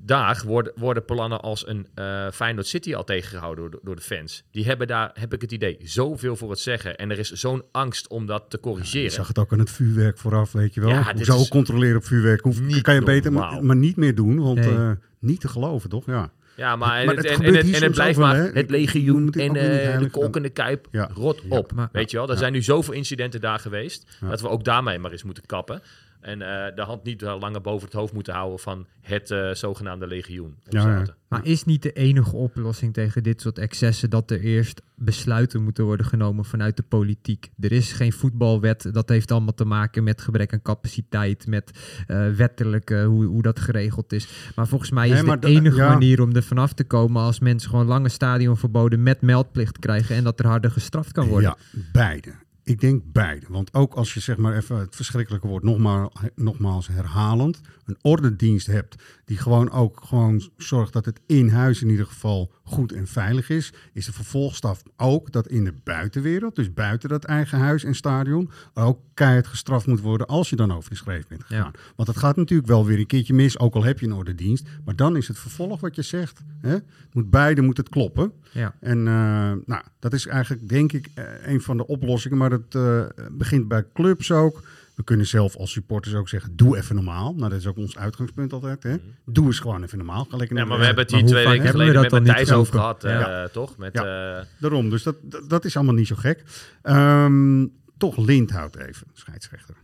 [0.06, 4.02] daar worden, worden plannen als een eh Feyenoord City al tegengehouden door, de- door de
[4.02, 4.42] fans.
[4.50, 6.96] Die hebben daar, heb ik het idee, zoveel voor het zeggen.
[6.96, 9.10] En er is zo'n angst om dat te Je corrigeren.
[9.10, 10.90] zag het ook aan het vuurwerk vooraf, weet je wel.
[10.90, 12.40] Ja, is controleren op vuurwerk?
[12.40, 14.74] Hoef, niet kan je beter maar, maar niet meer doen, want Nee.
[14.74, 16.06] eh, niet te geloven, toch?
[16.06, 16.30] Ja.
[16.56, 19.46] Ja, maar, het, het en, en, het, en het blijft wel, maar het legioen en
[19.48, 20.88] eh, de heilig kolk in de kuip.
[20.90, 21.10] Ja.
[21.14, 21.56] Rot Ja.
[21.56, 21.72] op.
[21.72, 22.38] Maar- weet je wel, er Ja.
[22.38, 24.16] zijn nu zoveel incidenten daar geweest.
[24.20, 24.28] Ja.
[24.28, 25.82] Dat we ook daarmee maar eens moeten kappen.
[26.20, 29.50] En eh, de hand niet eh, langer boven het hoofd moeten houden van het eh,
[29.50, 30.56] zogenaamde legioen.
[30.68, 31.02] Ja.
[31.28, 35.84] Maar is niet de enige oplossing tegen dit soort excessen dat er eerst besluiten moeten
[35.84, 37.50] worden genomen vanuit de politiek?
[37.60, 41.70] Er is geen voetbalwet, dat heeft allemaal te maken met gebrek aan capaciteit, met
[42.06, 44.50] eh, wettelijk hoe, hoe dat geregeld is.
[44.54, 45.88] Maar volgens mij is Nee, de de- enige ja.
[45.88, 50.24] manier om er vanaf te komen als mensen gewoon lange stadionverboden met meldplicht krijgen en
[50.24, 51.54] dat er harder gestraft kan worden.
[51.72, 52.30] Ja, beide.
[52.66, 53.46] Ik denk beide.
[53.48, 58.66] Want ook als je zeg maar even het verschrikkelijke woord nogmaals, nogmaals herhalend, een ordendienst
[58.66, 63.06] hebt die gewoon ook gewoon zorgt dat het in huis in ieder geval goed en
[63.06, 67.84] veilig is, is de vervolgstaf ook dat in de buitenwereld, dus buiten dat eigen huis
[67.84, 71.72] en stadion, ook keihard gestraft moet worden als je dan over de schreef bent gegaan.
[71.96, 74.66] Want het gaat natuurlijk wel weer een keertje mis, ook al heb je een ordendienst,
[74.84, 76.40] maar dan is het vervolg wat je zegt.
[76.60, 76.70] Hè?
[76.70, 78.32] Het Moet beide moet het kloppen.
[78.56, 78.74] Ja.
[78.80, 82.38] En eh, nou, dat is eigenlijk, denk ik, eh, een van de oplossingen.
[82.38, 84.62] Maar het eh, begint bij clubs ook.
[84.94, 87.34] We kunnen zelf als supporters ook zeggen, doe even normaal.
[87.34, 88.82] Nou, dat is ook ons uitgangspunt altijd.
[88.82, 88.96] Hè?
[89.24, 90.24] Doe eens gewoon even normaal.
[90.24, 92.10] Ga lekker Ja, naar maar we hebben het hier twee weken we geleden met dat
[92.10, 93.76] dan Matthijs over gehad, eh, toch?
[93.76, 94.38] Met, Ja.
[94.38, 96.42] eh, Daarom, dus dat, dat, dat is allemaal niet zo gek.
[96.82, 97.66] Ehm,
[97.98, 99.74] toch Lindhout even, scheidsrechter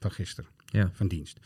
[0.00, 0.90] van gisteren, Ja.
[0.92, 1.38] van dienst.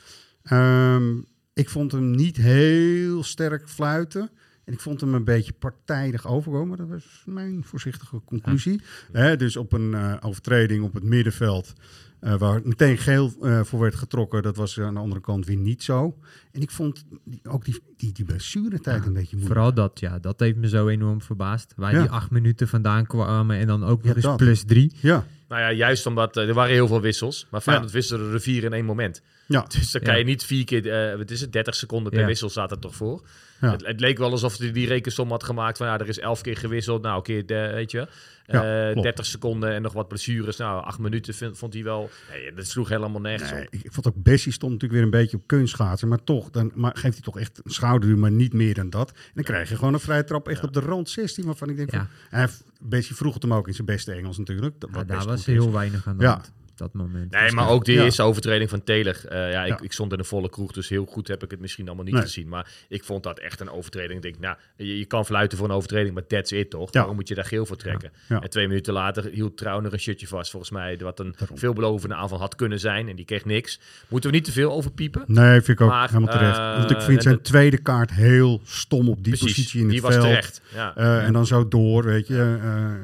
[0.42, 1.14] Ehm,
[1.54, 4.30] Ik vond hem niet heel sterk fluiten.
[4.66, 6.76] En ik vond hem een beetje partijdig overkomen.
[6.78, 8.80] Dat was mijn voorzichtige conclusie.
[9.12, 11.72] Hè, dus op een eh, overtreding op het middenveld.
[12.20, 14.42] eh, waar meteen geel eh, voor werd getrokken.
[14.42, 16.18] Dat was aan de andere kant weer niet zo.
[16.52, 19.54] En ik vond die- ook die, die, die blessuretijd een beetje moeilijk.
[19.54, 21.72] Vooral dat, ja, dat heeft me zo enorm verbaasd.
[21.76, 22.00] Waar Ja.
[22.00, 24.36] die acht minuten vandaan kwamen en dan ook Ja, nog eens dat.
[24.36, 24.92] plus drie.
[25.00, 27.46] Ja, Nou ja, juist omdat er waren heel veel wissels.
[27.50, 29.22] Maar Feyenoord wisselde er vier in één moment.
[29.46, 29.64] ja.
[29.78, 30.18] Dus dan kan Ja.
[30.18, 32.26] je niet vier keer, eh, wat is het, 30 seconden per Ja.
[32.26, 33.26] wissel staat er toch voor.
[33.60, 33.70] Ja.
[33.70, 36.40] Het, het leek wel alsof hij die rekensom had gemaakt van ja, er is elf
[36.40, 37.02] keer gewisseld.
[37.02, 38.08] Nou, een keer, de, weet je,
[38.46, 39.02] Ja, eh, klopt.
[39.06, 40.56] 30 seconden en nog wat blessures.
[40.56, 43.72] Nou, acht minuten vind- vond hij wel, nee, dat sloeg helemaal nergens Nee, op.
[43.74, 46.08] ik, ik vond ook Bessie stond natuurlijk weer een beetje op kunstschaatsen.
[46.08, 49.10] Maar toch, dan maar geeft hij toch echt een schouderduw, maar niet meer dan dat.
[49.10, 51.44] En dan krijg je gewoon een vrije trap echt op de rand 16.
[51.44, 51.98] Waarvan ik denk, Ja.
[51.98, 52.48] van, hij,
[52.80, 54.80] Bessie vroeg het hem ook in zijn beste Engels natuurlijk.
[54.80, 56.30] Dat daar was heel weinig aan de Ja.
[56.30, 57.30] hand op dat moment.
[57.30, 59.26] Nee, maar ook die eerste overtreding van Taylor.
[59.28, 61.60] Eh, ja, ik, ik stond in een volle kroeg, dus heel goed heb ik het
[61.60, 62.22] misschien allemaal niet Nee.
[62.22, 62.48] gezien.
[62.48, 64.14] Maar ik vond dat echt een overtreding.
[64.16, 66.92] Ik denk, nou, je, je kan fluiten voor een overtreding, maar that's it toch?
[66.92, 68.10] Waarom moet je daar geel voor trekken?
[68.28, 71.58] En twee minuten later hield Trauner een shirtje vast, volgens mij, wat een Daarom.
[71.58, 73.08] veelbelovende aanval had kunnen zijn.
[73.08, 73.80] En die kreeg niks.
[74.08, 75.22] Moeten we niet te veel over piepen?
[75.26, 76.58] Nee, vind ik ook Maar, helemaal terecht.
[76.58, 79.96] eh, Want ik vind zijn tweede kaart heel stom op die Precies, positie in die
[79.96, 80.26] het was veld.
[80.26, 80.60] terecht.
[80.74, 80.96] Ja.
[80.96, 82.58] Eh, En dan zo door, weet je.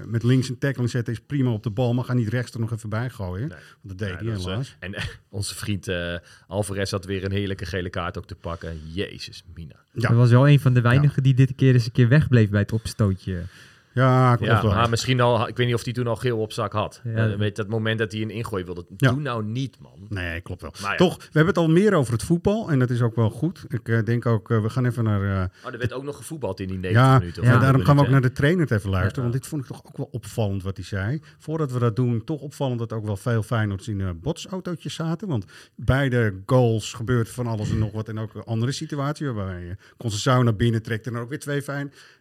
[0.06, 2.60] Met links een tackling zetten is prima op de bal, maar ga niet rechts er
[2.60, 3.48] nog even bij gooien.
[3.48, 3.58] Nee.
[3.82, 7.90] Dat deed hij eh, en eh, onze vriend eh, Alvarez had weer een heerlijke gele
[7.90, 8.80] kaart ook te pakken.
[8.92, 9.76] Jezus, Mina.
[9.92, 10.08] Ja.
[10.08, 12.60] Dat was wel een van de weinigen die dit keer eens een keer wegbleef bij
[12.60, 13.42] het opstootje.
[13.94, 14.70] Ja, klopt Ja, wel.
[14.72, 17.00] maar misschien al, ik weet niet of hij toen al geel op zak had.
[17.04, 17.10] Ja.
[17.30, 18.86] Eh, weet dat moment dat hij een ingooi wilde.
[18.96, 19.10] Ja.
[19.10, 20.06] Doe nou niet, man.
[20.08, 20.72] Nee, klopt wel.
[20.80, 20.94] Ja.
[20.94, 23.64] Toch, we hebben het al meer over het voetbal en dat is ook wel goed.
[23.68, 25.22] Ik eh, denk ook, eh, we gaan even naar...
[25.22, 27.42] eh, Oh, er werd ook nog gevoetbald in die 90 ja, minuten.
[27.42, 29.16] of ja, 100 daarom gaan we ook naar de trainer het even luisteren.
[29.24, 29.30] Ja.
[29.30, 31.20] Want dit vond ik toch ook wel opvallend wat hij zei.
[31.38, 35.28] Voordat we dat doen, toch opvallend dat ook wel veel Feyenoords in eh, botsautootjes zaten.
[35.28, 35.44] Want
[35.76, 38.08] bij de goals gebeurt van alles en nog wat.
[38.08, 41.06] En ook een andere situatie waarbij je Concessao naar binnen trekt.
[41.06, 41.62] En er ook weer twee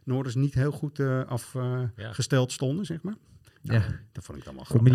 [0.03, 3.15] Feyenoorders niet heel goed eh, afgesteld stonden, zeg maar.
[3.61, 3.85] Nou, Ja.
[4.11, 4.69] Dat vond ik allemaal hè.
[4.69, 4.93] grappig.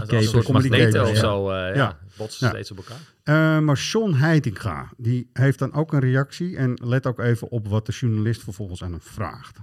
[1.02, 1.20] Of ja.
[1.20, 1.50] zo.
[1.50, 1.74] eh, ja.
[1.74, 1.98] Ja.
[2.16, 2.52] Botsen Ja.
[2.52, 3.00] steeds op elkaar.
[3.22, 6.56] Eh, maar Sean Heitinga, die heeft dan ook een reactie.
[6.56, 9.58] En let ook even op wat de journalist vervolgens aan hem vraagt.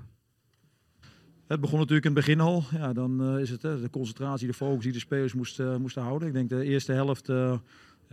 [1.48, 2.64] Het begon natuurlijk in het begin al.
[2.72, 6.02] Ja, dan eh, is het hè, de concentratie, de focus die de spelers moesten, moesten
[6.04, 6.28] houden.
[6.28, 7.30] Ik denk de eerste helft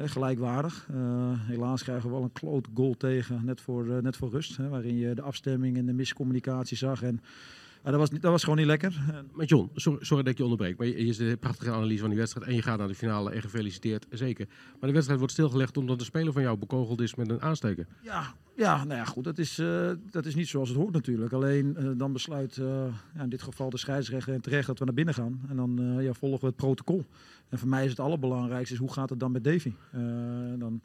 [0.09, 0.87] gelijkwaardig.
[0.95, 0.99] Eh,
[1.37, 4.57] helaas krijgen we wel een kloot goal tegen, net voor, eh, net voor rust.
[4.57, 7.03] Hè, waarin je de afstemming en de miscommunicatie zag.
[7.03, 7.21] En
[7.83, 9.01] dat, was, niet- dat was gewoon niet lekker.
[9.33, 12.01] Maar John, sorry, sorry dat ik je onderbreek, maar je, je is de prachtige analyse
[12.01, 14.47] van die wedstrijd en je gaat naar de finale en gefeliciteerd, zeker.
[14.49, 17.87] Maar de wedstrijd wordt stilgelegd omdat een speler van jou bekogeld is met een aansteker.
[18.03, 19.25] Ja, ja, nou ja, goed.
[19.25, 21.33] Dat is, eh, dat is niet zoals het hoort natuurlijk.
[21.33, 25.15] Alleen dan besluit ja, in dit geval de scheidsrechter en terecht dat we naar binnen
[25.15, 25.41] gaan.
[25.49, 27.05] En dan ja, volgen we het protocol.
[27.51, 29.73] En voor mij is het allerbelangrijkste is hoe gaat het dan met Davy?
[29.93, 30.01] Eh,
[30.59, 30.81] dan,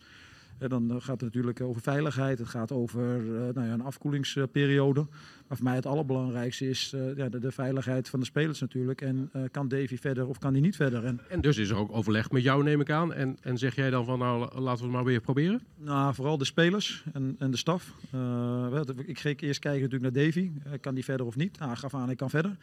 [0.57, 2.39] eh, dan gaat het natuurlijk over veiligheid.
[2.39, 5.05] Het gaat over eh, nou ja, een afkoelingsperiode.
[5.47, 9.01] Maar voor mij het allerbelangrijkste is eh, ja, de, de veiligheid van de spelers natuurlijk.
[9.01, 11.05] En eh, kan Davy verder of kan hij niet verder?
[11.05, 13.13] En En dus is er ook overleg met jou, neem ik aan.
[13.13, 15.61] En, en zeg jij dan van, nou, la- laten we het maar weer proberen?
[15.77, 17.93] Nou, vooral de spelers en, en de staf.
[18.11, 20.51] Eh, wel, ik ging eerst kijken natuurlijk naar Davy.
[20.81, 21.57] Kan die verder of niet?
[21.57, 22.57] Nou, hij gaf aan, ik kan verder.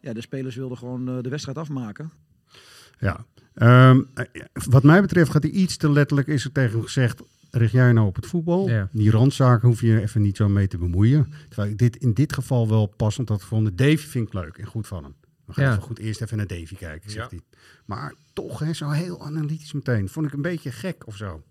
[0.00, 2.10] Ja, de spelers wilden gewoon eh, de wedstrijd afmaken.
[2.98, 3.24] Ja.
[3.54, 4.24] Ehm, eh,
[4.68, 7.92] wat mij betreft gaat hij iets te letterlijk, is er tegen hem gezegd, richt jij
[7.92, 8.68] nou op het voetbal?
[8.68, 8.88] Ja.
[8.92, 11.32] Die randzaken hoef je even niet zo mee te bemoeien.
[11.48, 13.76] Terwijl ik dit in dit geval wel passend had gevonden.
[13.76, 15.14] Davy vind ik leuk en goed van hem.
[15.44, 15.70] We gaan Ja.
[15.70, 17.36] even goed eerst even naar Davy kijken, zegt Ja.
[17.36, 17.58] hij.
[17.84, 20.08] Maar toch, hè, zo heel analytisch meteen.
[20.08, 21.42] Vond ik een beetje gek of zo.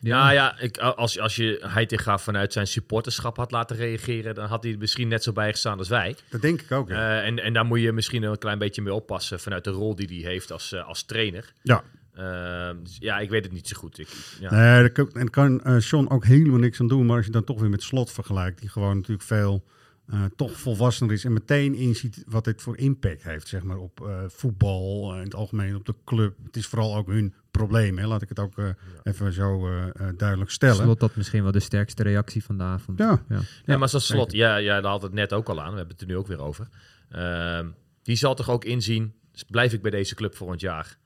[0.00, 4.62] Ja, ja ik, als, als je Heitinga vanuit zijn supporterschap had laten reageren, dan had
[4.62, 6.16] hij er misschien net zo bijgestaan als wij.
[6.30, 7.20] Dat denk ik ook, ja.
[7.20, 9.94] Eh, en, en daar moet je misschien een klein beetje mee oppassen vanuit de rol
[9.94, 11.52] die hij heeft als, eh, als trainer.
[11.62, 11.84] ja.
[12.18, 13.98] Eh, dus ja, ik weet het niet zo goed.
[13.98, 14.08] Ik,
[14.40, 14.50] ja.
[14.50, 17.06] Nee, daar kan, en kan eh Sean ook helemaal niks aan doen.
[17.06, 19.64] Maar als je dan toch weer met Slot vergelijkt, die gewoon natuurlijk veel
[20.08, 24.00] eh, toch volwassener is en meteen inziet wat dit voor impact heeft, zeg maar, op
[24.06, 26.36] eh, voetbal, eh, in het algemeen op de club.
[26.44, 28.06] Het is vooral ook hun probleem, hè?
[28.06, 28.68] laat ik het ook eh,
[29.02, 29.68] even zo
[30.16, 30.76] duidelijk stellen.
[30.76, 32.98] Slot dat misschien wel de sterkste reactie van de avond.
[32.98, 33.22] Ja.
[33.28, 33.40] ja.
[33.64, 35.70] Ja, maar zoals slot, ja, ja, daar had het net ook al aan.
[35.70, 36.68] We hebben het er nu ook weer over.
[37.08, 37.68] Ehm,
[38.02, 40.98] die zal toch ook inzien, dus blijf ik bij deze club volgend jaar.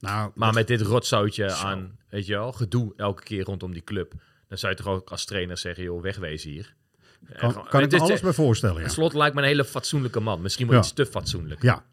[0.00, 1.64] Nou, Maar dat- met dit rotzoutje Zo.
[1.66, 4.12] aan, weet je wel, gedoe elke keer rondom die club.
[4.48, 6.74] Dan zou je toch ook als trainer zeggen, joh, wegwezen hier.
[7.36, 8.88] Kan, kan ik het me is- alles bij voorstellen, ja.
[8.88, 10.42] Slot lijkt me een hele fatsoenlijke man.
[10.42, 10.80] Misschien wel Ja.
[10.82, 11.62] iets te fatsoenlijk.
[11.62, 11.84] Ja,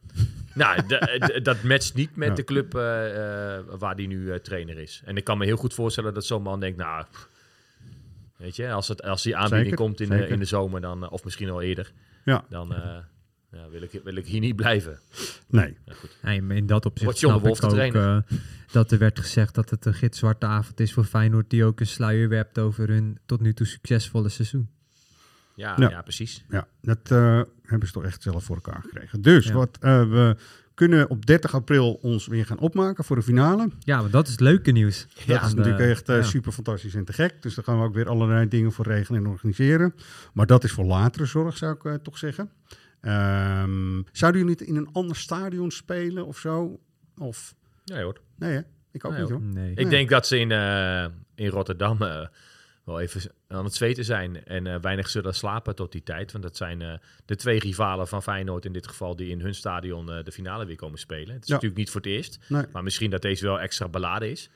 [0.53, 0.81] Nou,
[1.43, 2.33] dat matcht niet met Ja.
[2.33, 5.01] de club eh, eh, waar die nu eh, trainer is.
[5.05, 7.05] En ik kan me heel goed voorstellen dat zo'n man denkt, nou,
[8.37, 11.09] weet je, als, het, als die aanbieding Zeker, komt in de, in de zomer, dan,
[11.09, 11.91] of misschien al eerder,
[12.25, 12.45] ja.
[12.49, 12.97] dan, eh,
[13.51, 14.99] Ja, wil, ik, wil ik hier niet blijven.
[15.47, 15.77] Nee.
[15.85, 16.17] Ja, goed.
[16.21, 18.37] Nee, in dat opzicht snap Wolf ik de ook
[18.71, 21.49] dat er werd gezegd dat het een gitzwarte avond is voor Feyenoord...
[21.49, 24.69] die ook een sluier werpt over hun tot nu toe succesvolle seizoen.
[25.57, 25.89] Ja, Ja.
[25.89, 26.01] ja.
[26.01, 26.43] precies.
[26.49, 29.21] Ja, dat eh, hebben ze toch echt zelf voor elkaar gekregen.
[29.21, 29.53] Dus Ja.
[29.53, 30.35] wat, eh, we
[30.73, 33.69] kunnen op 30 april ons weer gaan opmaken voor de finale.
[33.79, 35.07] Ja, want dat is het leuke nieuws.
[35.15, 36.23] Dat Ja, is natuurlijk echt eh, ja.
[36.23, 37.41] super fantastisch en te gek.
[37.41, 39.93] Dus daar gaan we ook weer allerlei dingen voor regelen en organiseren.
[40.33, 42.51] Maar dat is voor latere zorg, zou ik toch zeggen.
[43.01, 46.79] Ehm, zouden jullie het in een ander stadion spelen of zo?
[47.17, 48.21] Of Nee hoor.
[48.35, 48.61] nee, hè?
[48.91, 49.41] Ik ook Nee, niet hoor.
[49.41, 49.73] Nee.
[49.75, 52.25] Ik denk dat ze in, eh, in Rotterdam eh,
[52.87, 54.43] wel even aan het zweten zijn.
[54.45, 56.31] En eh, weinig zullen slapen tot die tijd.
[56.31, 56.93] Want dat zijn eh,
[57.25, 59.15] de twee rivalen van Feyenoord in dit geval...
[59.15, 61.33] die in hun stadion eh, de finale weer komen spelen.
[61.33, 61.53] Het is Ja.
[61.53, 62.39] natuurlijk niet voor het eerst.
[62.49, 62.63] Nee.
[62.71, 64.49] Maar misschien dat deze wel extra beladen is.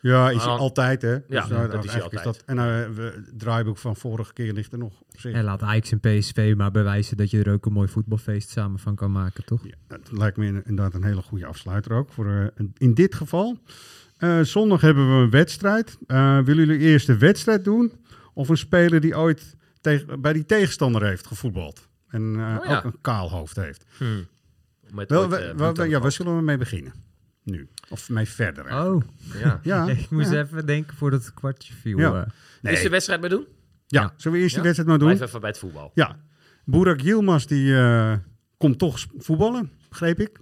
[0.00, 1.12] Ja, is dan- altijd hè?
[1.14, 2.24] Dus Ja, nou, dat is altijd.
[2.24, 5.34] dat, en eh, we, het draaiboek van vorige keer ligt er nog op zich.
[5.34, 8.78] En laat Ajax en PSV maar bewijzen dat je er ook een mooi voetbalfeest samen
[8.78, 9.64] van kan maken, toch?
[9.64, 12.12] Ja, dat lijkt me inderdaad een hele goede afsluiter ook.
[12.12, 13.58] Voor, eh, in dit geval.
[14.16, 15.98] Eh, zondag hebben we een wedstrijd.
[16.06, 17.92] Eh, willen jullie eerst de wedstrijd doen?
[18.34, 21.88] Of een speler die ooit tegen, bij die tegenstander heeft gevoetbald?
[22.08, 22.76] En eh, Oh ja.
[22.76, 23.84] ook een kaal hoofd heeft.
[23.98, 24.26] Hmm.
[24.90, 26.92] Met Wel, ooit, we- we- bloed we- aan de ja, waar zullen we mee beginnen?
[27.42, 27.68] Nu.
[27.88, 28.66] Of mee verder?
[28.66, 29.04] eigenlijk.
[29.34, 29.60] Oh, Ja.
[29.86, 30.40] Ja, ik moest ja.
[30.42, 31.98] even denken voordat het kwartje viel.
[31.98, 32.26] Ja.
[32.62, 32.72] Nee.
[32.72, 33.46] Is de wedstrijd maar doen?
[33.86, 34.00] ja.
[34.00, 34.12] Ja.
[34.16, 34.62] Zullen we eerst Ja?
[34.62, 35.08] die wedstrijd maar doen?
[35.16, 35.90] Blijf even bij het voetbal.
[35.94, 36.16] Ja.
[36.64, 38.12] Boerak Yilmaz die eh,
[38.56, 40.38] komt toch voetballen, begreep ik.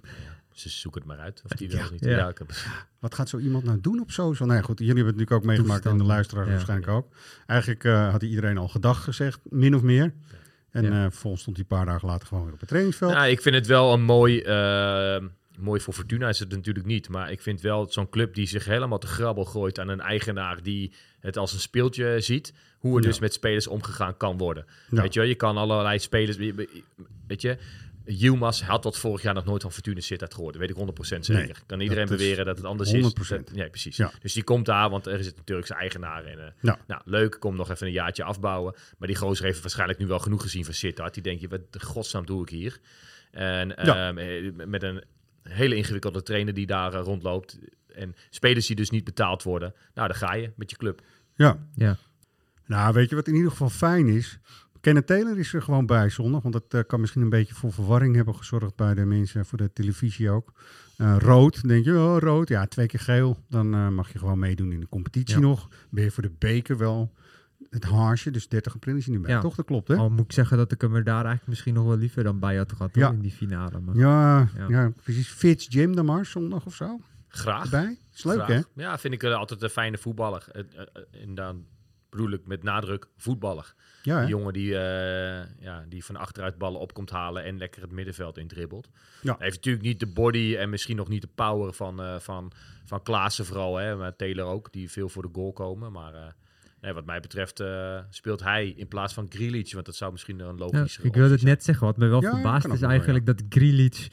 [0.55, 1.41] Ze zoeken het maar uit.
[1.45, 1.75] Of die Ja.
[1.75, 2.03] wel of niet.
[2.05, 2.09] Ja.
[2.17, 2.29] Ja.
[2.29, 2.51] ik heb...
[2.99, 4.47] Wat gaat zo iemand nou doen op social?
[4.47, 6.03] Nee, goed, jullie hebben het natuurlijk ook meegemaakt en de
[6.43, 6.51] Ja.
[6.51, 7.07] waarschijnlijk ook.
[7.45, 10.13] Eigenlijk eh, had iedereen al gedag gezegd, min of meer.
[10.71, 13.13] En eh vervolgens stond hij een paar dagen later gewoon weer op het trainingsveld.
[13.13, 14.39] Nou, ik vind het wel een mooi...
[14.41, 15.23] eh,
[15.57, 17.09] mooi voor Fortuna is het natuurlijk niet.
[17.09, 20.63] Maar ik vind wel zo'n club die zich helemaal te grabbel gooit aan een eigenaar
[20.63, 22.53] die het als een speeltje ziet.
[22.79, 23.07] Hoe er Ja.
[23.09, 24.65] dus met spelers omgegaan kan worden.
[24.89, 25.01] Ja.
[25.01, 26.37] Weet je wel, je kan allerlei spelers...
[27.27, 27.57] Weet je,
[28.05, 30.53] Yilmaz had tot vorig jaar nog nooit van Fortuna Sittard gehoord.
[30.53, 31.43] Dat weet ik 100% zeker.
[31.45, 33.39] Nee, kan iedereen dat beweren dat het anders 100%.
[33.41, 33.45] is.
[33.45, 33.97] Dat- nee, precies.
[33.97, 34.11] Ja.
[34.19, 36.23] Dus die komt daar, want er is het natuurlijk zijn eigenaar.
[36.25, 36.79] En, eh, Ja.
[36.87, 38.75] Nou, leuk, kom nog even een jaartje afbouwen.
[38.97, 41.13] Maar die gozer heeft waarschijnlijk nu wel genoeg gezien van Sittard.
[41.13, 42.79] Die denkt, je, wat de godsnaam doe ik hier?
[43.31, 44.07] En Ja.
[44.07, 45.03] ehm, eh, met een
[45.41, 47.59] hele ingewikkelde trainer die daar eh, rondloopt.
[47.93, 49.73] En spelers die dus niet betaald worden.
[49.93, 51.01] Nou, dan ga je met je club.
[51.35, 51.57] Ja.
[51.75, 51.97] Ja.
[52.65, 54.39] Nou, weet je wat in ieder geval fijn is?
[54.85, 57.73] Kenneth Taylor is er gewoon bij zondag, want dat eh, kan misschien een beetje voor
[57.73, 60.53] verwarring hebben gezorgd bij de mensen voor de televisie ook.
[60.97, 64.39] Eh, rood, denk je, oh rood, ja, twee keer geel, dan eh, mag je gewoon
[64.39, 65.41] meedoen in de competitie Ja.
[65.41, 65.67] nog.
[65.89, 67.13] Ben je voor de beker wel
[67.69, 69.39] het haarsje, dus 30 april is hij niet bij, Ja.
[69.41, 69.55] toch?
[69.55, 69.95] Dat klopt, hè?
[69.95, 72.39] Al moet ik zeggen dat ik hem er daar eigenlijk misschien nog wel liever dan
[72.39, 73.09] bij had gehad Ja.
[73.11, 73.79] in die finale.
[73.79, 73.95] Maar...
[73.95, 74.65] Ja, Ja.
[74.67, 74.91] ja.
[75.03, 75.27] precies.
[75.27, 77.63] Fitz Jim dan maar, zondag of zo, Graag.
[77.63, 77.97] erbij.
[78.13, 78.47] Is leuk, Graag.
[78.47, 78.59] hè?
[78.83, 80.47] Ja, vind ik altijd een fijne voetballer.
[81.11, 81.65] En dan
[82.15, 83.73] bedoel ik met nadruk voetballer.
[84.03, 87.91] Ja, jongen die, eh, ja, die van achteruit ballen op komt halen en lekker het
[87.91, 88.89] middenveld indribbelt.
[89.21, 89.35] Ja.
[89.37, 92.51] Hij heeft natuurlijk niet de body en misschien nog niet de power van, eh van,
[92.85, 93.75] van Klaassen vooral.
[93.75, 95.91] Hè, maar Taylor ook, die veel voor de goal komen.
[95.91, 96.21] Maar eh,
[96.81, 99.73] nee, wat mij betreft eh, speelt hij in plaats van Grealish.
[99.73, 102.21] Want dat zou misschien een Ja, logische ik wilde het net zeggen, wat me wel
[102.21, 104.07] Ja, verbaasd is eigenlijk dat Grealish,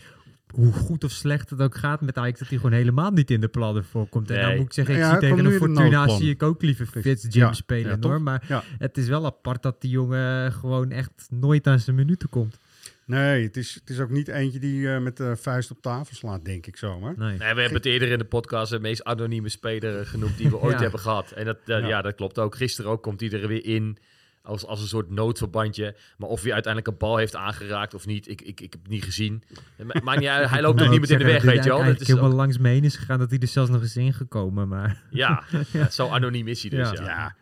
[0.53, 3.41] hoe goed of slecht het ook gaat met Ajax, dat hij gewoon helemaal niet in
[3.41, 4.31] de plannen voorkomt.
[4.31, 6.87] En dan moet ik zeggen, ik Ja, zie tegen een Fortuna zie ik ook liever
[6.87, 8.21] Fitz Jim Ja, spelen ja, hoor.
[8.23, 8.63] Maar Ja.
[8.79, 12.59] het is wel apart dat die jongen gewoon echt nooit aan zijn minuten komt.
[13.07, 16.17] Nee, het is, het is ook niet eentje die eh, met de vuist op tafel
[16.17, 17.15] slaat, denk ik zomaar.
[17.17, 17.29] Nee.
[17.29, 20.49] Nee, we hebben het eerder in de podcast de meest anonieme speler eh, genoemd die
[20.51, 20.81] we ooit Ja.
[20.83, 21.31] hebben gehad.
[21.31, 21.77] En dat, Ja.
[21.77, 22.03] ja.
[22.03, 22.55] dat klopt ook.
[22.55, 23.97] Gisteren ook komt hij er weer in
[24.43, 25.97] als, als een soort noodverbandje.
[26.19, 28.91] Maar of hij uiteindelijk een bal heeft aangeraakt of niet, ik, ik, ik heb het
[28.91, 29.43] niet gezien.
[29.83, 31.85] Ma- Maakt niet uit, hij loopt ook niet in de weg, weet je wel.
[31.85, 33.97] dat is ook- helemaal langs me heen is gegaan dat hij er zelfs nog eens
[33.97, 34.69] ingekomen.
[34.69, 36.91] Maar ja, ja, zo anoniem is hij dus.
[36.91, 37.05] Ja.
[37.05, 37.35] Ja.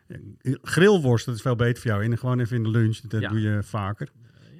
[0.43, 2.05] Ja, grillworst, dat is veel beter voor jou.
[2.05, 3.29] En gewoon even in de lunch, dat Ja.
[3.29, 4.09] doe je vaker.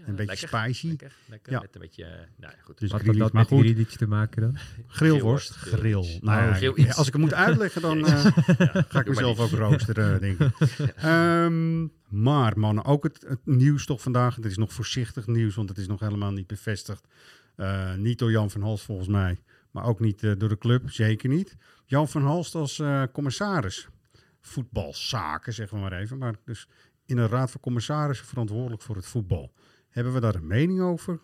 [0.07, 0.87] Een beetje lekker, spicy.
[0.89, 1.61] Lekker, lekker Ja.
[1.61, 2.79] met een beetje, eh, nou ja, goed.
[2.79, 3.61] Dus wat had dat met goed.
[3.61, 4.57] Grealish te maken dan?
[4.87, 6.19] Grillworst, grill.
[6.21, 8.25] Nou ja, Oh, grill als ik het moet uitleggen, dan eh,
[8.89, 10.53] ga ik mezelf ook roosteren, denk ik.
[10.97, 14.37] Ehm, maar mannen, ook het, nieuws toch vandaag.
[14.37, 17.07] Het is nog voorzichtig nieuws, want het is nog helemaal niet bevestigd.
[17.57, 19.39] Eh, niet door Jan van Halst volgens mij,
[19.71, 21.57] maar ook niet eh, door de club, zeker niet.
[21.85, 23.89] Jan van Halst als eh, commissaris.
[24.41, 26.19] Voetbalzaken, zeggen we maar even.
[26.19, 26.69] Maar dus
[27.07, 29.53] in een raad van commissarissen verantwoordelijk voor het voetbal.
[29.89, 31.15] Hebben we daar een mening over?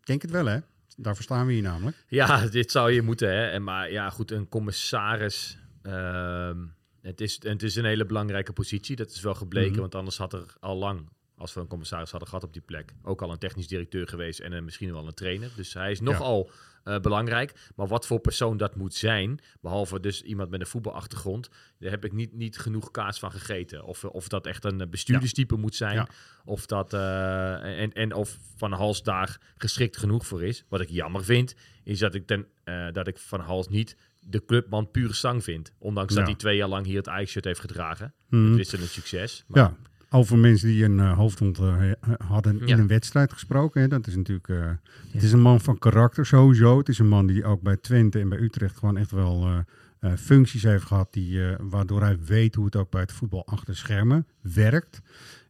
[0.00, 0.58] Ik denk het wel, hè?
[0.96, 2.04] Daar verstaan we hier namelijk.
[2.08, 3.46] Ja, dit zou je moeten, hè.
[3.46, 5.58] En, maar ja, goed, een commissaris...
[5.82, 6.56] ehm,
[7.02, 8.96] het, is, het is een hele belangrijke positie.
[8.96, 9.80] Dat is wel gebleken, Mhm.
[9.80, 12.92] want anders had er al lang als we een commissaris hadden gehad op die plek.
[13.02, 15.50] Ook al een technisch directeur geweest en een, misschien wel een trainer.
[15.56, 16.50] Dus hij is nogal
[16.84, 17.70] eh, belangrijk.
[17.76, 22.04] Maar wat voor persoon dat moet zijn, behalve dus iemand met een voetbalachtergrond, daar heb
[22.04, 23.84] ik niet, niet genoeg kaas van gegeten.
[23.84, 25.94] Of, of dat echt een bestuurderstype moet zijn.
[25.94, 26.08] Ja.
[26.44, 30.64] Of dat eh, en, en of Van Hals daar geschikt genoeg voor is.
[30.68, 34.44] Wat ik jammer vind, is dat ik, ten, eh, dat ik Van Hals niet de
[34.44, 35.72] clubman pure zang vind.
[35.78, 36.28] Ondanks dat Ja.
[36.30, 38.14] hij twee jaar lang hier het Ajax-shirt heeft gedragen.
[38.30, 39.44] Het is een succes.
[39.46, 39.76] Maar Ja,
[40.10, 41.90] over mensen die een eh, hoofdwond eh,
[42.26, 42.78] hadden in Ja.
[42.78, 43.80] een wedstrijd gesproken.
[43.80, 43.88] Hè.
[43.88, 44.48] Dat is natuurlijk.
[44.48, 44.70] eh,
[45.12, 46.78] Het is een man van karakter sowieso.
[46.78, 49.64] Het is een man die ook bij Twente en bij Utrecht gewoon echt wel
[50.16, 51.12] functies heeft gehad.
[51.12, 55.00] Die, waardoor hij weet hoe het ook bij het voetbal achter schermen werkt.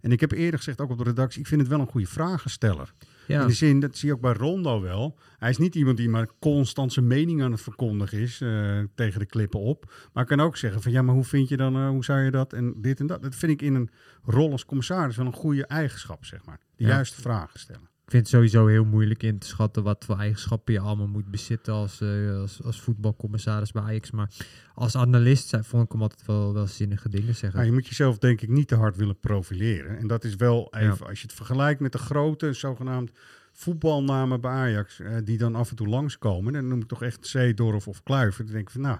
[0.01, 2.07] En ik heb eerder gezegd, ook op de redactie, ik vind het wel een goede
[2.07, 2.93] vragensteller.
[3.29, 3.41] Ja.
[3.41, 5.19] In de zin, dat zie je ook bij Rondo wel.
[5.39, 9.19] Hij is niet iemand die maar constant zijn mening aan het verkondigen is eh, tegen
[9.19, 9.93] de klippen op.
[10.13, 12.31] Maar kan ook zeggen van ja, maar hoe vind je dan, eh, hoe zou je
[12.31, 13.23] dat en dit en dat.
[13.23, 13.91] Dat vind ik in een
[14.23, 16.59] rol als commissaris wel een goede eigenschap, zeg maar.
[16.77, 16.89] De Ja.
[16.89, 17.89] juiste vragen stellen.
[18.09, 21.31] Ik vind het sowieso heel moeilijk in te schatten wat voor eigenschappen je allemaal moet
[21.31, 24.11] bezitten als, eh, als, als voetbalcommissaris bij Ajax.
[24.11, 24.31] Maar
[24.75, 27.59] als analist zei, vond ik hem altijd wel, wel zinnige dingen zeggen.
[27.59, 29.99] Maar je moet jezelf denk ik niet te hard willen profileren.
[29.99, 33.11] En dat is wel even, als je het vergelijkt met de grote zogenaamd
[33.53, 36.53] voetbalnamen bij Ajax, eh, die dan af en toe langskomen.
[36.53, 38.47] Dan noem ik toch echt Zeedorf of Kluivert.
[38.47, 38.99] Dan denk ik van nou,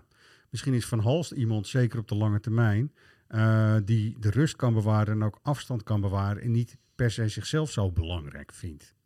[0.51, 2.93] misschien is Van Halst iemand, zeker op de lange termijn,
[3.29, 7.29] eh, die de rust kan bewaren en ook afstand kan bewaren en niet per se
[7.29, 8.97] zichzelf zo belangrijk vindt.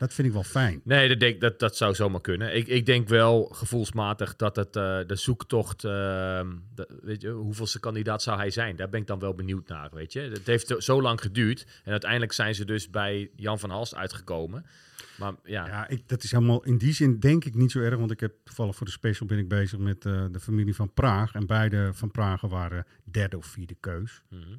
[0.00, 0.80] Dat vind ik wel fijn.
[0.84, 2.56] Nee, dat, denk, dat, dat zou zomaar kunnen.
[2.56, 7.80] Ik, ik denk wel gevoelsmatig dat het, eh, de zoektocht, ehm, de- weet je, hoeveelste
[7.80, 8.76] kandidaat zou hij zijn?
[8.76, 10.20] Daar ben ik dan wel benieuwd naar, weet je.
[10.20, 14.66] Het heeft zo lang geduurd en uiteindelijk zijn ze dus bij Jan van Halst uitgekomen.
[15.18, 17.98] Maar ja, Ja, ik, dat is helemaal in die zin denk ik niet zo erg,
[17.98, 20.92] want ik heb toevallig voor de special ben ik bezig met eh, de familie van
[20.92, 24.56] Praag en beide van Pragen waren derde of vierde keus mhm.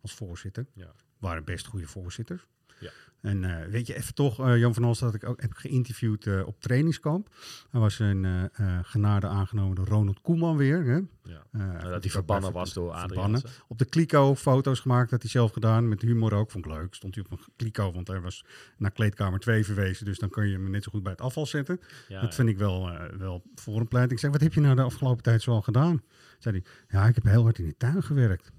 [0.00, 0.66] als voorzitter.
[0.74, 0.92] Ja.
[1.18, 2.46] Waren best goede voorzitters.
[2.80, 2.90] Ja.
[3.24, 6.26] En eh, weet je, even toch, eh, Jan van Halst had ik ook heb geïnterviewd
[6.26, 7.28] eh, op trainingskamp.
[7.70, 8.50] Hij was een
[8.82, 10.84] genade aangenomen door Ronald Koeman weer.
[10.84, 11.00] Hè?
[11.22, 11.46] Ja.
[11.50, 13.40] Nou, dat hij verbannen was door Adriaan.
[13.68, 15.88] Op de kliko foto's gemaakt, had hij zelf gedaan.
[15.88, 16.94] Met humor ook, vond ik leuk.
[16.94, 18.44] Stond hij op een kliko, want hij was
[18.76, 20.04] naar kleedkamer 2 verwezen.
[20.04, 21.80] Dus dan kun je hem net zo goed bij het afval zetten.
[22.08, 24.10] Ja, dat vind ik wel, wel voor een pleit.
[24.10, 26.02] Ik zeg, wat heb je nou de afgelopen tijd zo al gedaan?
[26.38, 28.52] Zei hij, ja, ik heb heel hard in de tuin gewerkt.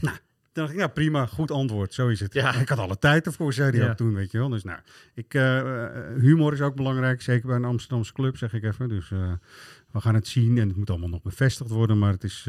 [0.00, 0.16] Nou,
[0.54, 2.32] dacht ik, ja, prima, goed antwoord, zo is het.
[2.34, 2.54] Ja.
[2.54, 3.90] Ik had alle tijd ervoor, zei hij Ja.
[3.90, 4.48] ook toen, weet je wel.
[4.48, 4.78] Dus nou,
[5.14, 8.88] ik, eh, eh, humor is ook belangrijk, zeker bij een Amsterdamse club, zeg ik even.
[8.88, 9.32] Dus eh,
[9.90, 11.98] we gaan het zien en het moet allemaal nog bevestigd worden.
[11.98, 12.44] Maar het is,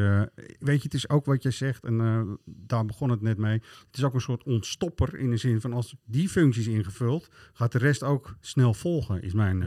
[0.59, 3.53] weet je, het is ook wat je zegt en daar begon het net mee.
[3.87, 7.29] Het is ook een soort ontstopper in de zin van als die functie is ingevuld,
[7.53, 9.63] gaat de rest ook snel volgen, is mijn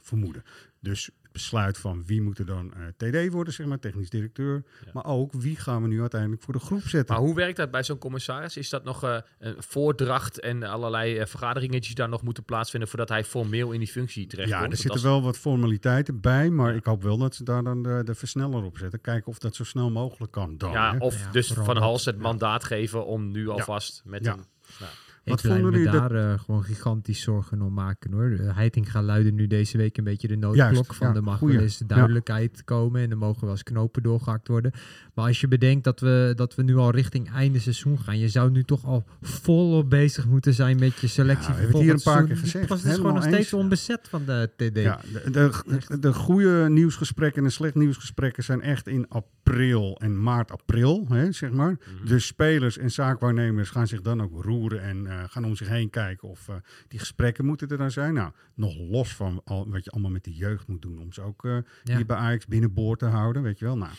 [0.00, 0.42] vermoeden.
[0.82, 2.80] Dus het besluit van wie moet er dan eh,
[3.26, 4.62] TD worden, zeg maar, technisch directeur.
[4.84, 4.90] Ja.
[4.92, 7.14] Maar ook wie gaan we nu uiteindelijk voor de groep zetten.
[7.14, 8.56] Maar hoe werkt dat bij zo'n commissaris?
[8.56, 13.08] Is dat nog eh, een voordracht en allerlei eh, vergaderingetjes daar nog moeten plaatsvinden voordat
[13.08, 14.48] hij formeel in die functie terechtkomt?
[14.50, 16.76] ja, er Want zitten als- wel wat formaliteiten bij, maar Ja.
[16.76, 19.00] ik hoop wel dat ze daar dan de, de versneller op zetten.
[19.00, 20.70] Kijken of dat zo snel mogelijk kan dan.
[20.72, 20.98] Ja, hè.
[20.98, 22.20] of Ja, dus Van Hals het ja.
[22.22, 24.32] mandaat geven om nu alvast met Ja.
[24.32, 24.44] een...
[24.80, 24.92] Nou,
[25.24, 28.30] Wat ik vonden me jullie daar eh, gewoon gigantisch zorgen om maken hoor.
[28.30, 31.40] De Heitinga luidde nu deze week een beetje de noodklok Juist, van ja, er mag
[31.40, 34.72] wel eens duidelijkheid komen en er mogen wel eens knopen doorgehakt worden.
[35.14, 38.28] Maar als je bedenkt dat we, dat we nu al richting einde seizoen gaan, je
[38.28, 41.52] zou nu toch al volop bezig moeten zijn met je selectie.
[41.52, 43.36] Ja, we voor hebben het hier een paar keer gezegd, Het is gewoon nog steeds
[43.36, 43.52] eens.
[43.52, 44.78] onbezet van de TD.
[44.78, 45.50] Ja, de, de,
[45.88, 51.06] de, de goede nieuwsgesprekken en de slecht nieuwsgesprekken zijn echt in april en maart, april,
[51.08, 51.70] hè, zeg maar.
[51.70, 52.08] Mhm.
[52.08, 55.90] De spelers en zaakwaarnemers gaan zich dan ook roeren en eh, gaan om zich heen
[55.90, 56.54] kijken of eh,
[56.88, 58.14] die gesprekken moeten er dan zijn.
[58.14, 61.20] Nou, nog los van al, wat je allemaal met de jeugd moet doen om ze
[61.22, 61.96] ook Ja.
[61.96, 63.76] hier bij Ajax binnenboord te houden, weet je wel.
[63.76, 63.92] Nou,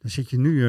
[0.00, 0.64] dan zit je nu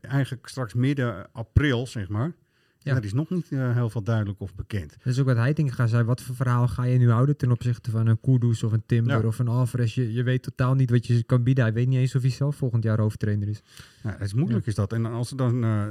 [0.00, 2.32] eigenlijk straks midden april, zeg maar.
[2.78, 2.92] Ja.
[2.92, 4.90] En er is nog niet heel veel duidelijk of bekend.
[4.90, 6.04] Dat is ook wat Heitinga zei.
[6.04, 9.20] Wat voor verhaal ga je nu houden ten opzichte van een Kudus of een Timber
[9.20, 9.26] Ja.
[9.26, 9.94] of een Alvarez?
[9.94, 11.64] Je, je weet totaal niet wat je kan bieden.
[11.64, 13.62] Hij weet niet eens of hij zelf volgend jaar hoofdtrainer is.
[14.02, 14.92] Het is moeilijk is dat.
[14.92, 15.86] En als er dan eh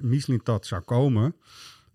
[0.00, 1.34] Mislintat zou komen,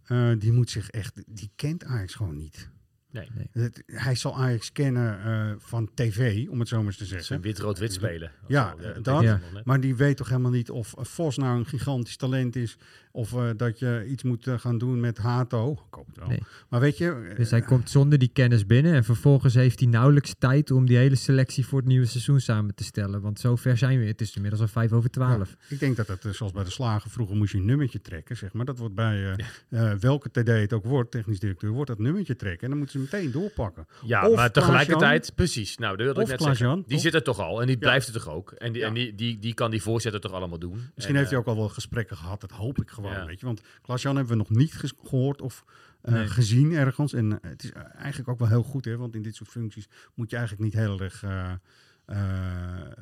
[0.06, 2.70] eh, die moet zich echt, die kent Ajax gewoon niet.
[3.12, 7.06] nee, Het- hij zal Ajax kennen eh, van tv, om het zo maar eens te
[7.06, 7.41] zeggen.
[7.41, 8.32] wit-rood-wit spelen.
[8.48, 9.39] Ja, zo, dat Ja.
[9.63, 12.78] Maar die weet toch helemaal niet of Vos nou een gigantisch talent is.
[13.15, 15.71] Of eh, dat je iets moet eh, gaan doen met Hato.
[15.71, 16.28] Ik hoop het wel.
[16.28, 16.39] Nee.
[16.69, 17.25] Maar weet je...
[17.30, 18.93] eh, Dus hij komt zonder die kennis binnen.
[18.93, 22.75] En vervolgens heeft hij nauwelijks tijd om die hele selectie voor het nieuwe seizoen samen
[22.75, 23.21] te stellen.
[23.21, 24.06] Want zover zijn we.
[24.06, 25.49] Het is inmiddels al vijf over twaalf.
[25.49, 28.01] Ja, ik denk dat het, eh, zoals bij de slagen, vroeger moest je een nummertje
[28.01, 28.65] trekken, zeg maar.
[28.65, 29.34] Dat wordt bij
[29.69, 32.62] eh, eh, welke TD het ook wordt, technisch directeur, wordt dat nummertje trekken.
[32.63, 33.88] En dan moeten ze meteen doorpakken.
[34.06, 35.78] Ja, Of maar tegelijkertijd, precies.
[35.78, 36.89] Nou, dat wilde Of ik net Klaas-Jan, zeggen.
[36.89, 38.51] Die zit er toch al en die blijft er toch ook.
[38.51, 38.88] En die, Ja.
[38.88, 40.71] en die, die, die kan die voorzetten toch allemaal doen.
[40.95, 43.05] Misschien En, heeft hij eh, ook al wel gesprekken gehad, dat hoop ik gewoon.
[43.13, 43.26] Ja.
[43.26, 43.46] Weet je?
[43.46, 45.65] Want Klaas-Jan hebben we nog niet gehoord of
[46.02, 46.28] eh, Nee.
[46.28, 47.13] gezien ergens.
[47.13, 48.98] En eh, het is eh, eigenlijk ook wel heel goed, hè?
[48.98, 51.24] want in dit soort functies moet je eigenlijk niet heel erg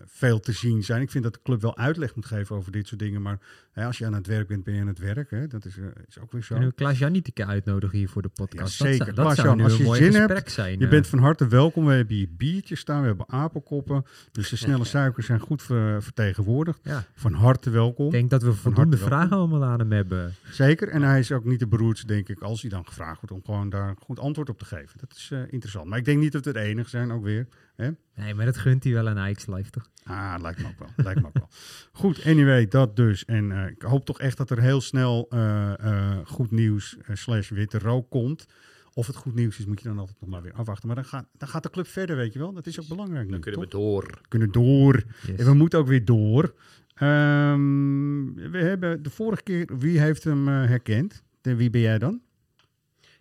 [0.05, 1.01] veel te zien zijn.
[1.01, 3.21] Ik vind dat de club wel uitleg moet geven over dit soort dingen.
[3.21, 3.39] Maar
[3.71, 5.29] hè, als je aan het werk bent, ben je aan het werk.
[5.31, 5.47] Hè?
[5.47, 6.55] Dat is, eh, is ook weer zo.
[6.55, 8.77] Kunnen we een keer uitnodigen hier voor de podcast?
[8.77, 9.05] Ja, zeker.
[9.05, 10.79] dat Klaas-Jan, zou nu als je zin hebt, zijn.
[10.79, 10.91] Je eh.
[10.91, 11.85] bent van harte welkom.
[11.85, 14.05] We hebben hier biertjes staan, we hebben apenkoppen.
[14.31, 16.79] Dus de snelle suikers zijn goed ver- vertegenwoordigd.
[16.83, 17.05] Ja.
[17.15, 18.05] Van harte welkom.
[18.05, 20.33] Ik denk dat we voldoende vragen allemaal aan hem hebben.
[20.49, 20.89] Zeker.
[20.89, 23.41] En hij is ook niet de beroerdste, denk ik, als hij dan gevraagd wordt om
[23.45, 24.99] gewoon daar een goed antwoord op te geven.
[24.99, 25.89] Dat is eh, interessant.
[25.89, 27.47] Maar ik denk niet dat we het enige zijn, ook weer.
[27.75, 27.89] Hè?
[28.15, 29.89] Nee, maar dat gunt hij wel aan Ajax Live, toch?
[30.03, 31.05] Ah, lijkt me ook wel.
[31.05, 31.49] lijkt me ook wel.
[32.01, 33.25] Goed, anyway, dat dus.
[33.25, 37.49] En eh, ik hoop toch echt dat er heel snel eh, eh, goed nieuws slash
[37.49, 38.45] witte rook komt.
[38.93, 40.87] Of het goed nieuws is, moet je dan altijd nog maar weer afwachten.
[40.87, 42.53] Maar dan gaat, dan gaat de club verder, weet je wel.
[42.53, 44.03] Dat is ook belangrijk nu, Dan kunnen we door.
[44.21, 45.03] We kunnen door.
[45.27, 45.39] Yes.
[45.39, 46.53] En we moeten ook weer door.
[46.93, 51.23] Ehm, we hebben de vorige keer, wie heeft hem eh, herkend?
[51.41, 52.21] De, wie ben jij dan?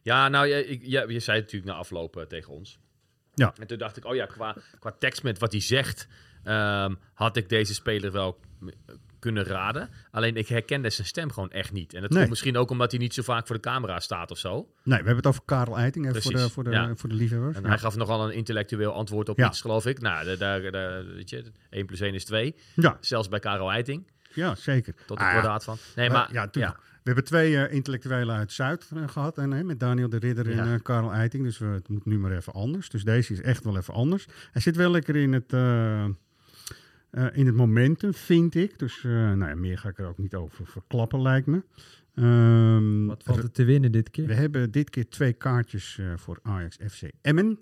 [0.02, 2.78] Ja, nou, je, ik, ja, je zei het natuurlijk na afloop eh, tegen ons.
[3.34, 3.52] Ja.
[3.60, 6.08] En toen dacht ik, oh ja, qua, qua tekst met wat hij zegt,
[6.44, 8.40] ehm, had ik deze speler wel
[9.18, 9.88] kunnen raden.
[10.10, 11.94] Alleen ik herkende zijn stem gewoon echt niet.
[11.94, 12.18] En dat Nee.
[12.18, 14.54] komt misschien ook omdat hij niet zo vaak voor de camera staat of zo.
[14.54, 16.94] Nee, we hebben het over Karel Eiting, even voor de, voor de, ja.
[16.96, 17.56] voor de liefhebbers.
[17.56, 17.68] En Ja.
[17.68, 19.46] hij gaf nogal een intellectueel antwoord op Ja.
[19.48, 20.00] iets, geloof ik.
[20.00, 22.54] Nou, daar, daar, weet je, 1 plus 1 is 2.
[22.74, 24.94] Ja, Zelfs bij Karel Eiting, ja, zeker.
[25.06, 25.32] tot Ah, ja.
[25.32, 25.76] kordaat van.
[25.96, 26.78] Nee, Maar- ja, tuurlijk.
[27.02, 29.38] We hebben twee eh, intellectuelen uit Zuid eh, gehad.
[29.38, 30.74] En, met Daniel de Ridder en Ja.
[30.74, 31.44] eh, Karel Eiting.
[31.44, 32.88] Dus we, het moet nu maar even anders.
[32.88, 34.26] Dus deze is echt wel even anders.
[34.52, 35.52] Hij zit wel lekker in het,
[37.34, 38.78] in het momentum, vind ik.
[38.78, 41.62] Dus nou ja, meer ga ik er ook niet over verklappen, lijkt me.
[42.14, 44.26] Ehm, Wat valt er te winnen dit keer?
[44.26, 47.58] we hebben dit keer twee kaartjes voor Ajax FC Emmen.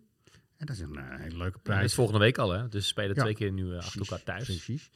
[0.61, 1.85] En dat is een eh, hele leuke dat prijs.
[1.85, 2.69] is volgende week al, hè?
[2.69, 3.23] Dus ze spelen Ja.
[3.23, 4.45] twee keer nu eh, achter elkaar thuis.
[4.45, 4.91] Precies.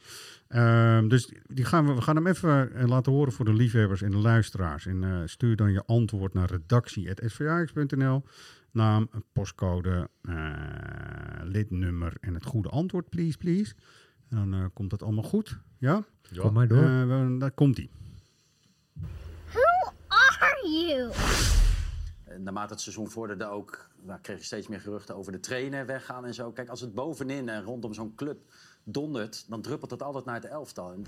[0.47, 4.01] Ehm, dus die gaan we, we gaan hem even eh, laten horen voor de liefhebbers
[4.01, 4.85] en de luisteraars.
[4.85, 8.23] En eh, stuur dan je antwoord naar redactie.svax.nl.
[8.71, 10.53] Naam, postcode, eh,
[11.43, 13.73] lidnummer en het goede antwoord, please, please.
[14.29, 15.57] En dan eh, komt dat allemaal goed.
[15.77, 16.05] Ja?
[16.31, 16.41] Ja.
[16.41, 16.83] Kom maar door.
[16.83, 17.89] Eh, daar komt ie.
[20.39, 21.11] are you?
[22.35, 25.85] En Naarmate het seizoen vorderde ook, nou, kreeg je steeds meer geruchten over de trainer
[25.85, 26.51] weggaan en zo.
[26.51, 28.37] Kijk, als het bovenin en rondom zo'n club
[28.83, 30.91] dondert, dan druppelt het altijd naar het elftal.
[30.93, 31.05] En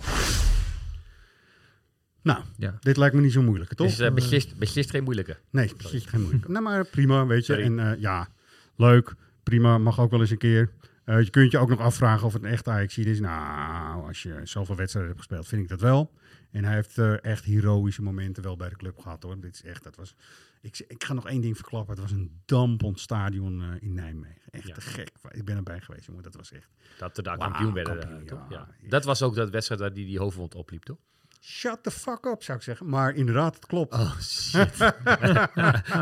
[2.21, 2.77] Nou, Ja.
[2.79, 3.87] dit lijkt me niet zo moeilijk, toch?
[3.87, 5.37] Dus eh, beslist, beslist geen moeilijke.
[5.49, 6.47] Nee, precies geen moeilijk.
[6.53, 7.53] nou, maar prima, weet je.
[7.53, 7.63] Sorry.
[7.65, 8.27] En eh, ja,
[8.75, 10.71] leuk, prima, mag ook wel eens een keer.
[11.07, 13.19] Eh, je kunt je ook nog afvragen of het een echte ajax is.
[13.19, 16.11] Nou, als je zoveel wedstrijden hebt gespeeld, vind ik dat wel.
[16.51, 19.39] En hij heeft eh, echt heroïsche momenten wel bij de club gehad, hoor.
[19.39, 20.15] Dit is echt, dat was...
[20.61, 21.93] Ik, ik ga nog één ding verklappen.
[21.93, 24.41] Het was een dampend stadion eh, in Nijmegen.
[24.51, 24.73] Echt Ja.
[24.73, 25.11] te gek.
[25.31, 26.23] Ik ben erbij geweest, jongen.
[26.23, 26.69] Dat was echt...
[26.97, 28.25] Dat we daar kampioen werden.
[28.49, 28.67] Ja.
[28.87, 30.99] Dat was ook dat wedstrijd waar die, die hoofdwond opliep, toch?
[31.41, 32.89] Shut the fuck up, zou ik zeggen.
[32.89, 33.93] Maar inderdaad, het klopt.
[33.93, 34.69] Oh, shit.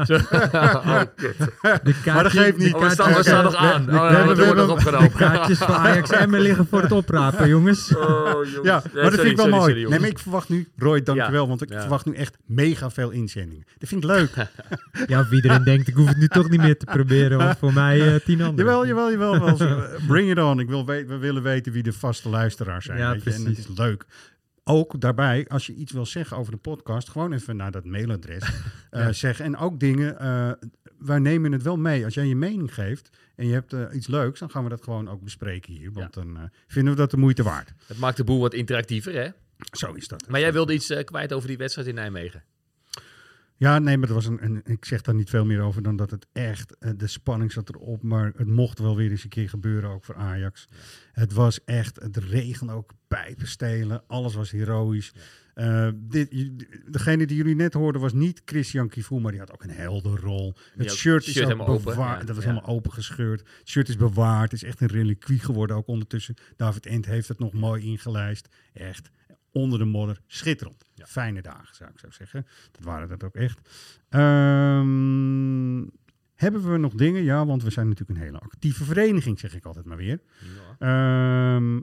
[0.08, 1.02] Zo- oh.
[1.84, 2.74] De maar dat geeft niet.
[2.74, 3.86] Oh, we staan, we Oké, staan nog aan.
[3.86, 5.12] we- Oh, we hebben- nog opgenomen.
[5.12, 7.92] Kaartjes van Ajax Emmen liggen voor het oprapen, jongens.
[7.96, 8.50] Oh, jongens.
[8.64, 9.62] Ja, Nee, maar dat sorry, vind ik wel sorry, mooi.
[9.62, 9.90] sorry, jongens.
[9.90, 11.80] nee, maar ik verwacht nu, Roy, dankjewel, Ja, want ik ja.
[11.80, 13.66] verwacht nu echt mega veel inzendingen.
[13.78, 14.30] Dat vind ik leuk.
[15.08, 17.74] Ja, of iedereen denkt, ik hoef het nu toch niet meer te proberen, want voor
[17.74, 18.66] mij eh, tien anderen.
[18.66, 19.40] jawel, jawel, jawel.
[19.40, 19.66] wel zo.
[19.68, 20.60] Eh, Bring it on.
[20.60, 22.98] Ik wil we, we willen weten wie de vaste luisteraars zijn.
[22.98, 23.30] Ja, weet je?
[23.30, 23.68] En het precies.
[23.70, 24.06] is leuk.
[24.68, 28.44] Ook daarbij, als je iets wil zeggen over de podcast, gewoon even naar dat mailadres
[28.90, 29.46] eh, zeggen.
[29.46, 30.52] En ook dingen, eh,
[31.00, 32.06] wij nemen het wel mee.
[32.06, 34.84] Als jij je mening geeft en je hebt eh, iets leuks, dan gaan we dat
[34.84, 35.92] gewoon ook bespreken hier.
[35.92, 37.74] Want dan vinden we dat de moeite waard.
[37.88, 39.30] Het maakt de boel wat interactiever, hè?
[39.72, 40.28] Zo is dat.
[40.28, 42.44] Maar jij wilde iets kwijt over die wedstrijd in Nijmegen.
[43.58, 44.62] Ja, nee, maar dat was een, een.
[44.66, 46.78] Ik zeg daar niet veel meer over dan dat het echt.
[46.78, 48.04] eh, de spanning zat erop.
[48.04, 50.68] Maar het mocht wel weer eens een keer gebeuren, ook voor Ajax.
[51.12, 52.02] Het was echt.
[52.02, 54.04] Het regen ook, pijpen stelen.
[54.08, 55.14] Alles was heroïs.
[55.54, 56.30] Eh, dit,
[56.92, 60.20] degene die jullie net hoorden was niet Christian Kivu, maar die had ook een helder
[60.20, 60.56] rol.
[60.78, 63.40] Het shirt het is shirt helemaal open, ja, dat was helemaal opengescheurd.
[63.40, 64.52] Het shirt is bewaard.
[64.52, 66.36] Het is echt een reliquie geworden ook ondertussen.
[66.56, 68.50] David Ent heeft het nog mooi ingelijst.
[68.74, 69.10] Echt
[69.56, 70.22] onder de modder.
[70.28, 70.86] Schitterend.
[70.96, 72.46] Fijne dagen, zou ik zo zeggen.
[72.72, 73.70] Dat waren dat ook echt.
[74.10, 75.84] Ehm,
[76.36, 77.24] hebben we nog dingen?
[77.24, 80.20] Ja, want we zijn natuurlijk een hele actieve vereniging, zeg ik altijd maar weer.
[80.80, 81.74] Ehm,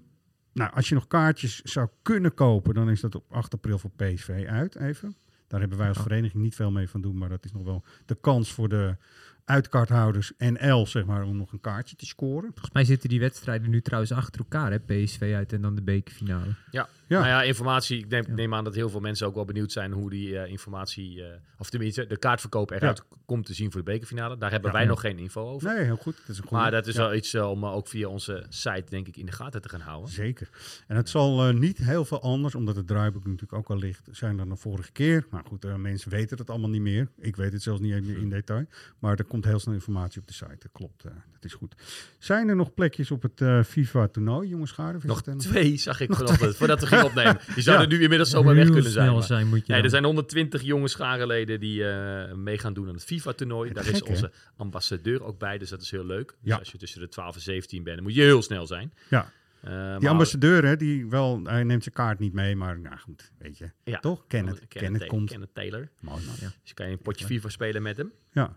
[0.52, 3.90] nou, als je nog kaartjes zou kunnen kopen, dan is dat op 8 april voor
[3.90, 5.16] PSV uit, even.
[5.46, 7.84] Daar hebben wij als vereniging niet veel mee van doen, maar dat is nog wel
[8.06, 8.96] de kans voor de
[9.44, 12.50] uitkaarthouders NL, zeg maar, om nog een kaartje te scoren.
[12.50, 14.80] Volgens mij zitten die wedstrijden nu trouwens achter elkaar, hè?
[14.80, 16.54] PSV uit en dan de bekerfinale.
[16.70, 16.88] Ja.
[17.12, 17.18] Ja.
[17.18, 17.98] Nou ja, informatie.
[17.98, 20.50] Ik neem, neem aan dat heel veel mensen ook wel benieuwd zijn hoe die eh,
[20.50, 24.36] informatie, eh, of tenminste de kaartverkoop eruit komt te zien voor de bekerfinale.
[24.38, 24.76] Daar hebben Ja.
[24.76, 25.74] wij nog geen info over.
[25.74, 26.16] Nee, heel goed.
[26.16, 26.62] Dat is een goede.
[26.62, 29.32] maar dat is wel iets eh, om ook via onze site, denk ik, in de
[29.32, 30.10] gaten te gaan houden.
[30.10, 30.48] Zeker.
[30.86, 34.36] En het zal niet heel veel anders, omdat het draaiboek natuurlijk ook al ligt, zijn
[34.36, 35.26] dan de vorige keer.
[35.30, 37.08] Maar goed, mensen weten het allemaal niet meer.
[37.18, 38.66] Ik weet het zelfs niet even in detail.
[38.98, 40.56] Maar er komt heel snel informatie op de site.
[40.58, 41.02] Dat klopt.
[41.02, 41.74] dat is goed.
[42.18, 44.76] Zijn er nog plekjes op het FIFA-toernooi, jongens?
[45.02, 47.38] Nog twee zag ik vanochtend, voordat we gingen opnemen.
[47.54, 47.96] Die zouden Ja.
[47.96, 49.12] nu inmiddels zomaar weg kunnen zijn.
[49.12, 52.88] maar- zijn moet je Nee, er zijn 120 jonge scharenleden die eh, mee gaan doen
[52.88, 53.72] aan het FIFA-toernooi.
[53.72, 54.06] Daar is hè?
[54.06, 56.26] onze ambassadeur ook bij, dus dat is heel leuk.
[56.28, 56.56] Dus Ja.
[56.56, 58.92] als je tussen de 12 en 17 bent, dan moet je heel snel zijn.
[59.10, 59.32] Ja.
[59.60, 63.30] Eh, Die ambassadeur, hè, die wel, hij neemt zijn kaart niet mee, maar nou goed,
[63.38, 63.70] weet je.
[63.84, 63.98] Ja.
[64.00, 64.24] Toch?
[64.26, 64.54] Ken het.
[64.58, 65.30] Kenneth, Ken het Ta- komt.
[65.30, 65.88] Kenneth Taylor.
[66.00, 66.34] Mooi man.
[66.40, 68.12] Dus je kan je een potje FIFA spelen met hem.
[68.32, 68.56] Ja.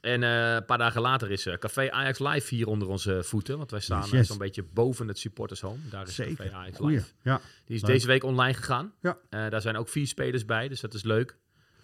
[0.00, 3.58] En eh, een paar dagen later is eh, Café Ajax Live hier onder onze voeten.
[3.58, 5.78] Want wij staan Yes, eh, zo'n beetje boven het supporters home.
[5.90, 6.52] Daar is Café.
[6.52, 6.78] Ajax.
[6.78, 7.12] Live.
[7.22, 7.40] Ja.
[7.64, 7.90] Die is Leuk.
[7.90, 8.92] deze week online gegaan.
[9.00, 9.18] Ja.
[9.30, 11.36] Daar zijn ook vier spelers bij, dus dat is leuk.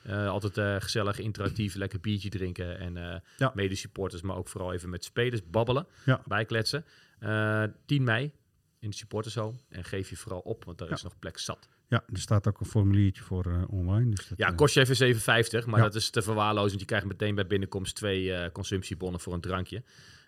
[0.08, 2.78] Altijd gezellig, interactief, lekker biertje drinken.
[2.78, 3.52] En Ja.
[3.54, 6.22] mede-supporters, maar ook vooral even met spelers babbelen, Ja.
[6.26, 6.84] bijkletsen.
[7.18, 8.32] Eh 10 mei
[8.80, 9.58] in de supporters home.
[9.68, 10.94] En geef je vooral op, want daar Ja.
[10.94, 11.68] is nog plek zat.
[11.88, 14.10] Ja, er staat ook een formuliertje voor eh, online.
[14.14, 15.84] Dus dat, Ja, eh, kost je even 7,50, maar Ja.
[15.84, 16.68] dat is te verwaarlozen.
[16.68, 19.82] Want je krijgt meteen bij binnenkomst twee eh, consumptiebonnen voor een drankje.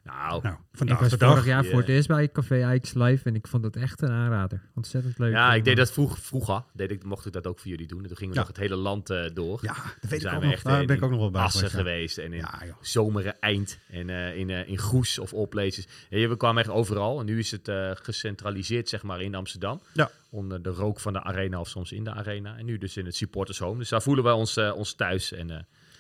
[0.06, 1.28] Nou, nou, Ik vandaag was de dag.
[1.30, 4.10] vorig jaar voor het eerst bij Café Ajax Live en ik vond dat echt een
[4.10, 4.62] aanrader.
[4.74, 5.32] Ontzettend leuk.
[5.32, 6.62] ja, ik deed eh, dat vroeg, vroeger.
[6.72, 8.02] Deed ik, mocht ik dat ook voor jullie doen.
[8.02, 8.46] En toen gingen we Ja.
[8.46, 9.58] nog het hele land eh, door.
[9.62, 10.62] Ja, dat weet ik ook nog.
[10.62, 13.78] Daar in ben ik ook nog wel bij Assen geweest, en in Ja, zomeren eind
[13.90, 15.86] en eh, in, eh, in Goes of all places.
[16.08, 19.80] Ja, we kwamen echt overal en nu is het eh, gecentraliseerd zeg maar in Amsterdam.
[19.92, 20.10] Ja.
[20.30, 22.56] Onder de rook van de arena of soms in de arena.
[22.56, 23.78] En nu dus in het supporters home.
[23.78, 25.32] Dus daar voelen wij ons, eh, ons thuis.
[25.32, 25.56] En eh,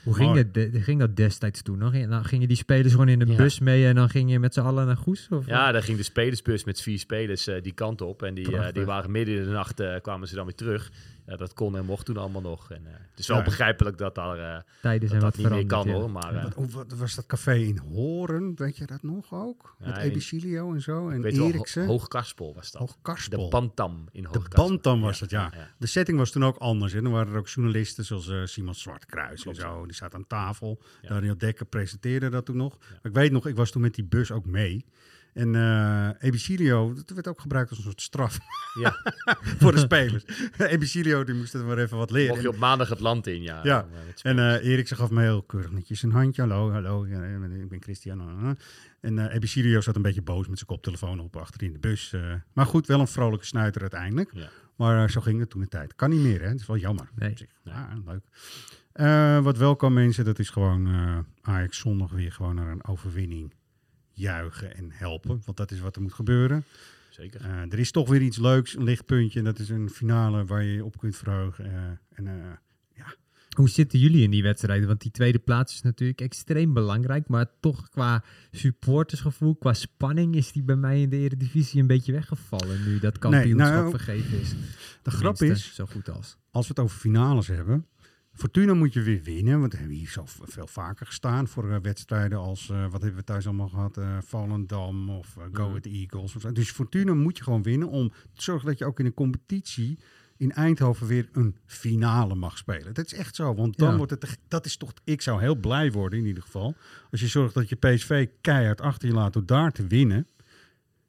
[0.06, 0.42] Hoe ging, Mooi.
[0.52, 1.78] dat, de- ging dat destijds toen?
[1.78, 1.92] nog?
[2.08, 3.36] Dan gingen die spelers gewoon in de Ja.
[3.36, 5.26] bus mee en dan ging je met z'n allen naar Goes?
[5.30, 8.22] Of ja, daar ging de spelersbus met vier spelers eh, die kant op.
[8.22, 10.90] En die, eh, die waren midden in de nacht eh, kwamen ze dan weer terug.
[11.26, 12.70] Ja, dat kon en mocht toen allemaal nog.
[12.70, 13.42] En, eh, het is wel Ja.
[13.44, 15.92] begrijpelijk dat daar eh, tijden dat, zijn dat niet meer kan ja.
[15.94, 16.10] hoor.
[16.10, 18.52] Maar eh, Wat, was dat café in Horen?
[18.56, 19.76] Weet je dat nog ook?
[19.78, 21.08] Ja, Met Ebicilio en zo.
[21.08, 21.82] En Eriksen.
[21.84, 22.80] Ho- Hoogkarspel was dat.
[22.80, 23.44] Hoogkarspel.
[23.44, 24.68] De Bantam in De Hoogkarspel.
[24.68, 25.50] Bantam was het, ja.
[25.54, 25.68] ja.
[25.78, 26.92] De setting was toen ook anders.
[26.94, 29.84] En dan waren er ook journalisten zoals eh, Simon Zwartkruis Klopt, en zo.
[29.84, 30.82] Die zat aan tafel.
[31.02, 31.08] Ja.
[31.08, 32.78] Daniel Dekker presenteerde dat toen nog.
[32.78, 34.84] Maar ik weet nog, ik was toen met die bus ook mee.
[35.36, 38.38] En eh Ebicilio, dat werd ook gebruikt als een soort straf
[38.82, 38.96] Ja.
[39.58, 40.24] voor de spelers.
[40.58, 42.28] Ebicilio, die moest er maar even wat leren.
[42.30, 43.60] Mocht je op maandag het land in, ja.
[43.62, 43.86] Ja,
[44.22, 46.42] eh, En eh Erik gaf me heel keurig netjes een handje.
[46.42, 48.20] Hallo, hallo, ja, ik ben Christian.
[48.20, 48.50] uh, uh.
[49.00, 52.12] En eh Ebicilio zat een beetje boos met zijn koptelefoon op achterin de bus.
[52.12, 52.34] eh.
[52.52, 54.30] maar goed, wel een vrolijke snuiter uiteindelijk.
[54.34, 54.48] Ja.
[54.76, 55.94] Maar eh, zo ging het toen de tijd.
[55.94, 56.50] Kan niet meer, hè?
[56.50, 57.08] Dat is wel jammer.
[57.14, 57.34] Nee.
[57.64, 58.22] Ja, leuk.
[58.92, 62.86] Eh, wat wel kan mensen, dat is gewoon eh Ajax zondag weer gewoon naar een
[62.86, 63.54] overwinning
[64.16, 65.42] juichen en helpen.
[65.44, 66.64] Want dat is wat er moet gebeuren.
[67.10, 67.40] Zeker.
[67.40, 69.38] Eh, er is toch weer iets leuks, een lichtpuntje.
[69.38, 71.64] En dat is een finale waar je je op kunt verheugen.
[71.64, 71.82] Eh,
[72.14, 73.04] en eh,
[73.56, 74.86] Hoe zitten jullie in die wedstrijden?
[74.86, 77.28] Want die tweede plaats is natuurlijk extreem belangrijk.
[77.28, 80.34] Maar toch qua supportersgevoel, qua spanning...
[80.34, 82.84] is die bij mij in de Eredivisie een beetje weggevallen...
[82.84, 84.54] nu dat kampioenschap nou, vergeven is.
[85.02, 86.36] de grap is, Zo goed als.
[86.50, 87.86] als we het over finales hebben.
[88.36, 91.76] Fortuna moet je weer winnen, want we hebben hier zo veel vaker gestaan voor eh,
[91.82, 95.72] wedstrijden als, eh, wat hebben we thuis allemaal gehad, eh Volendam of eh, Go Mhm.
[95.72, 96.34] With Eagles.
[96.36, 96.52] Of zo.
[96.52, 99.98] Dus Fortuna moet je gewoon winnen om te zorgen dat je ook in de competitie
[100.36, 102.94] in Eindhoven weer een finale mag spelen.
[102.94, 103.96] Dat is echt zo, want dan Ja.
[103.96, 106.74] wordt het, dat is toch, ik zou heel blij worden in ieder geval,
[107.10, 110.26] als je zorgt dat je PSV keihard achter je laat door daar te winnen.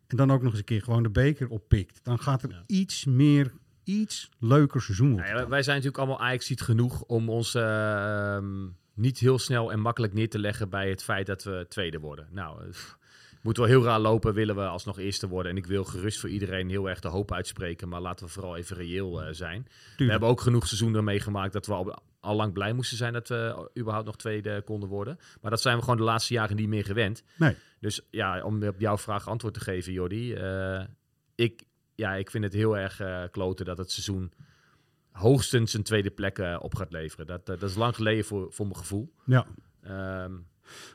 [0.08, 2.00] En dan ook nog eens een keer gewoon de beker oppikt.
[2.04, 2.64] Dan gaat er Ja.
[2.68, 3.52] iets meer,
[3.88, 5.16] iets leuker seizoen.
[5.16, 9.40] Nou ja, wij zijn natuurlijk allemaal ajax ziet genoeg om ons eh, ehm, niet heel
[9.40, 12.28] snel en makkelijk neer te leggen bij het feit dat we tweede worden.
[12.32, 12.98] Nou, eh, pff,
[13.42, 15.52] moet wel heel raar lopen, willen we alsnog eerste worden.
[15.52, 18.56] En ik wil gerust voor iedereen heel erg de hoop uitspreken, maar laten we vooral
[18.56, 19.68] even reëel eh, zijn.
[19.98, 23.28] We hebben ook genoeg seizoenen meegemaakt dat we al, al lang blij moesten zijn dat
[23.28, 25.20] we überhaupt nog tweede konden worden.
[25.42, 27.24] Maar dat zijn we gewoon de laatste jaren niet meer gewend.
[27.36, 27.56] Nee.
[27.80, 30.34] Dus ja, om op jouw vraag antwoord te geven, Jordi.
[30.34, 30.84] eh,
[31.36, 31.64] ik,
[31.98, 34.32] ja, ik vind het heel erg eh kloten dat het seizoen
[35.12, 37.28] hoogstens een tweede plek eh, op gaat leveren.
[37.28, 39.14] Dat, dat is lang geleden voor, voor mijn gevoel.
[39.26, 39.46] Ja,
[39.82, 40.32] Ehm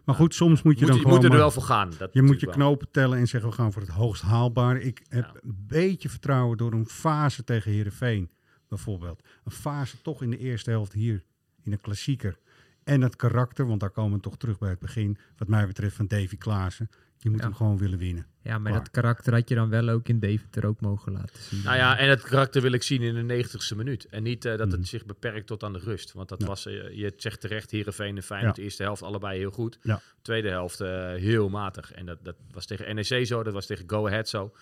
[0.04, 1.14] maar goed, soms moet je moet, dan je gewoon...
[1.16, 1.90] moet er maar- wel voor gaan.
[1.98, 2.54] Dat je moet je wel.
[2.54, 4.82] knopen tellen en zeggen we gaan voor het hoogst haalbare.
[4.82, 5.40] Ik heb Ja.
[5.42, 8.30] een beetje vertrouwen door een fase tegen Herenveen
[8.68, 9.22] bijvoorbeeld.
[9.44, 11.22] Een fase toch in de eerste helft hier
[11.62, 12.38] in de klassieker.
[12.84, 15.18] En het karakter, want daar komen we toch terug bij het begin.
[15.36, 16.88] Wat mij betreft van Davy Klaassen.
[17.22, 17.44] Je moet Ja.
[17.44, 18.26] hem gewoon willen winnen.
[18.42, 18.84] Ja, maar Klaar.
[18.84, 21.62] dat karakter had je dan wel ook in Deventer ook mogen laten zien.
[21.64, 24.06] Nou ja, en het karakter wil ik zien in de 90ste minuut.
[24.06, 24.76] En niet eh, dat Mhm.
[24.76, 26.12] het zich beperkt tot aan de rust.
[26.12, 26.46] Want dat Ja.
[26.46, 28.60] was, eh, je zegt terecht, Heerenveen en Feyenoord, Ja.
[28.60, 29.78] de eerste helft allebei heel goed.
[29.82, 30.00] Ja.
[30.22, 31.92] Tweede helft eh, heel matig.
[31.92, 34.52] En dat, dat was tegen NEC zo, dat was tegen Go Ahead zo.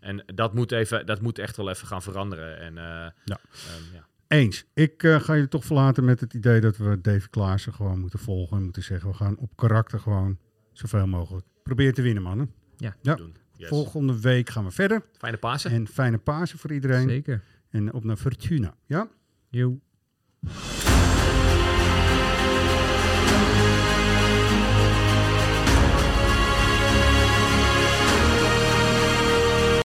[0.00, 2.58] En dat moet, even, dat moet echt wel even gaan veranderen.
[2.58, 3.12] En, eh, Ja.
[3.24, 4.06] ehm, ja.
[4.28, 4.64] Eens.
[4.74, 8.18] Ik eh, ga je toch verlaten met het idee dat we Dave Klaassen gewoon moeten
[8.18, 8.56] volgen.
[8.56, 10.38] En moeten zeggen, we gaan op karakter gewoon
[10.72, 12.50] zoveel mogelijk proberen te winnen, mannen.
[12.76, 13.14] Ja, Ja.
[13.14, 13.34] doen.
[13.56, 13.68] Yes.
[13.68, 15.02] Volgende week gaan we verder.
[15.18, 15.70] Fijne Pasen.
[15.70, 17.08] En fijne Pasen voor iedereen.
[17.08, 17.42] Zeker.
[17.70, 18.74] En op naar Fortuna.
[18.86, 19.08] Ja?
[19.48, 19.78] Jo.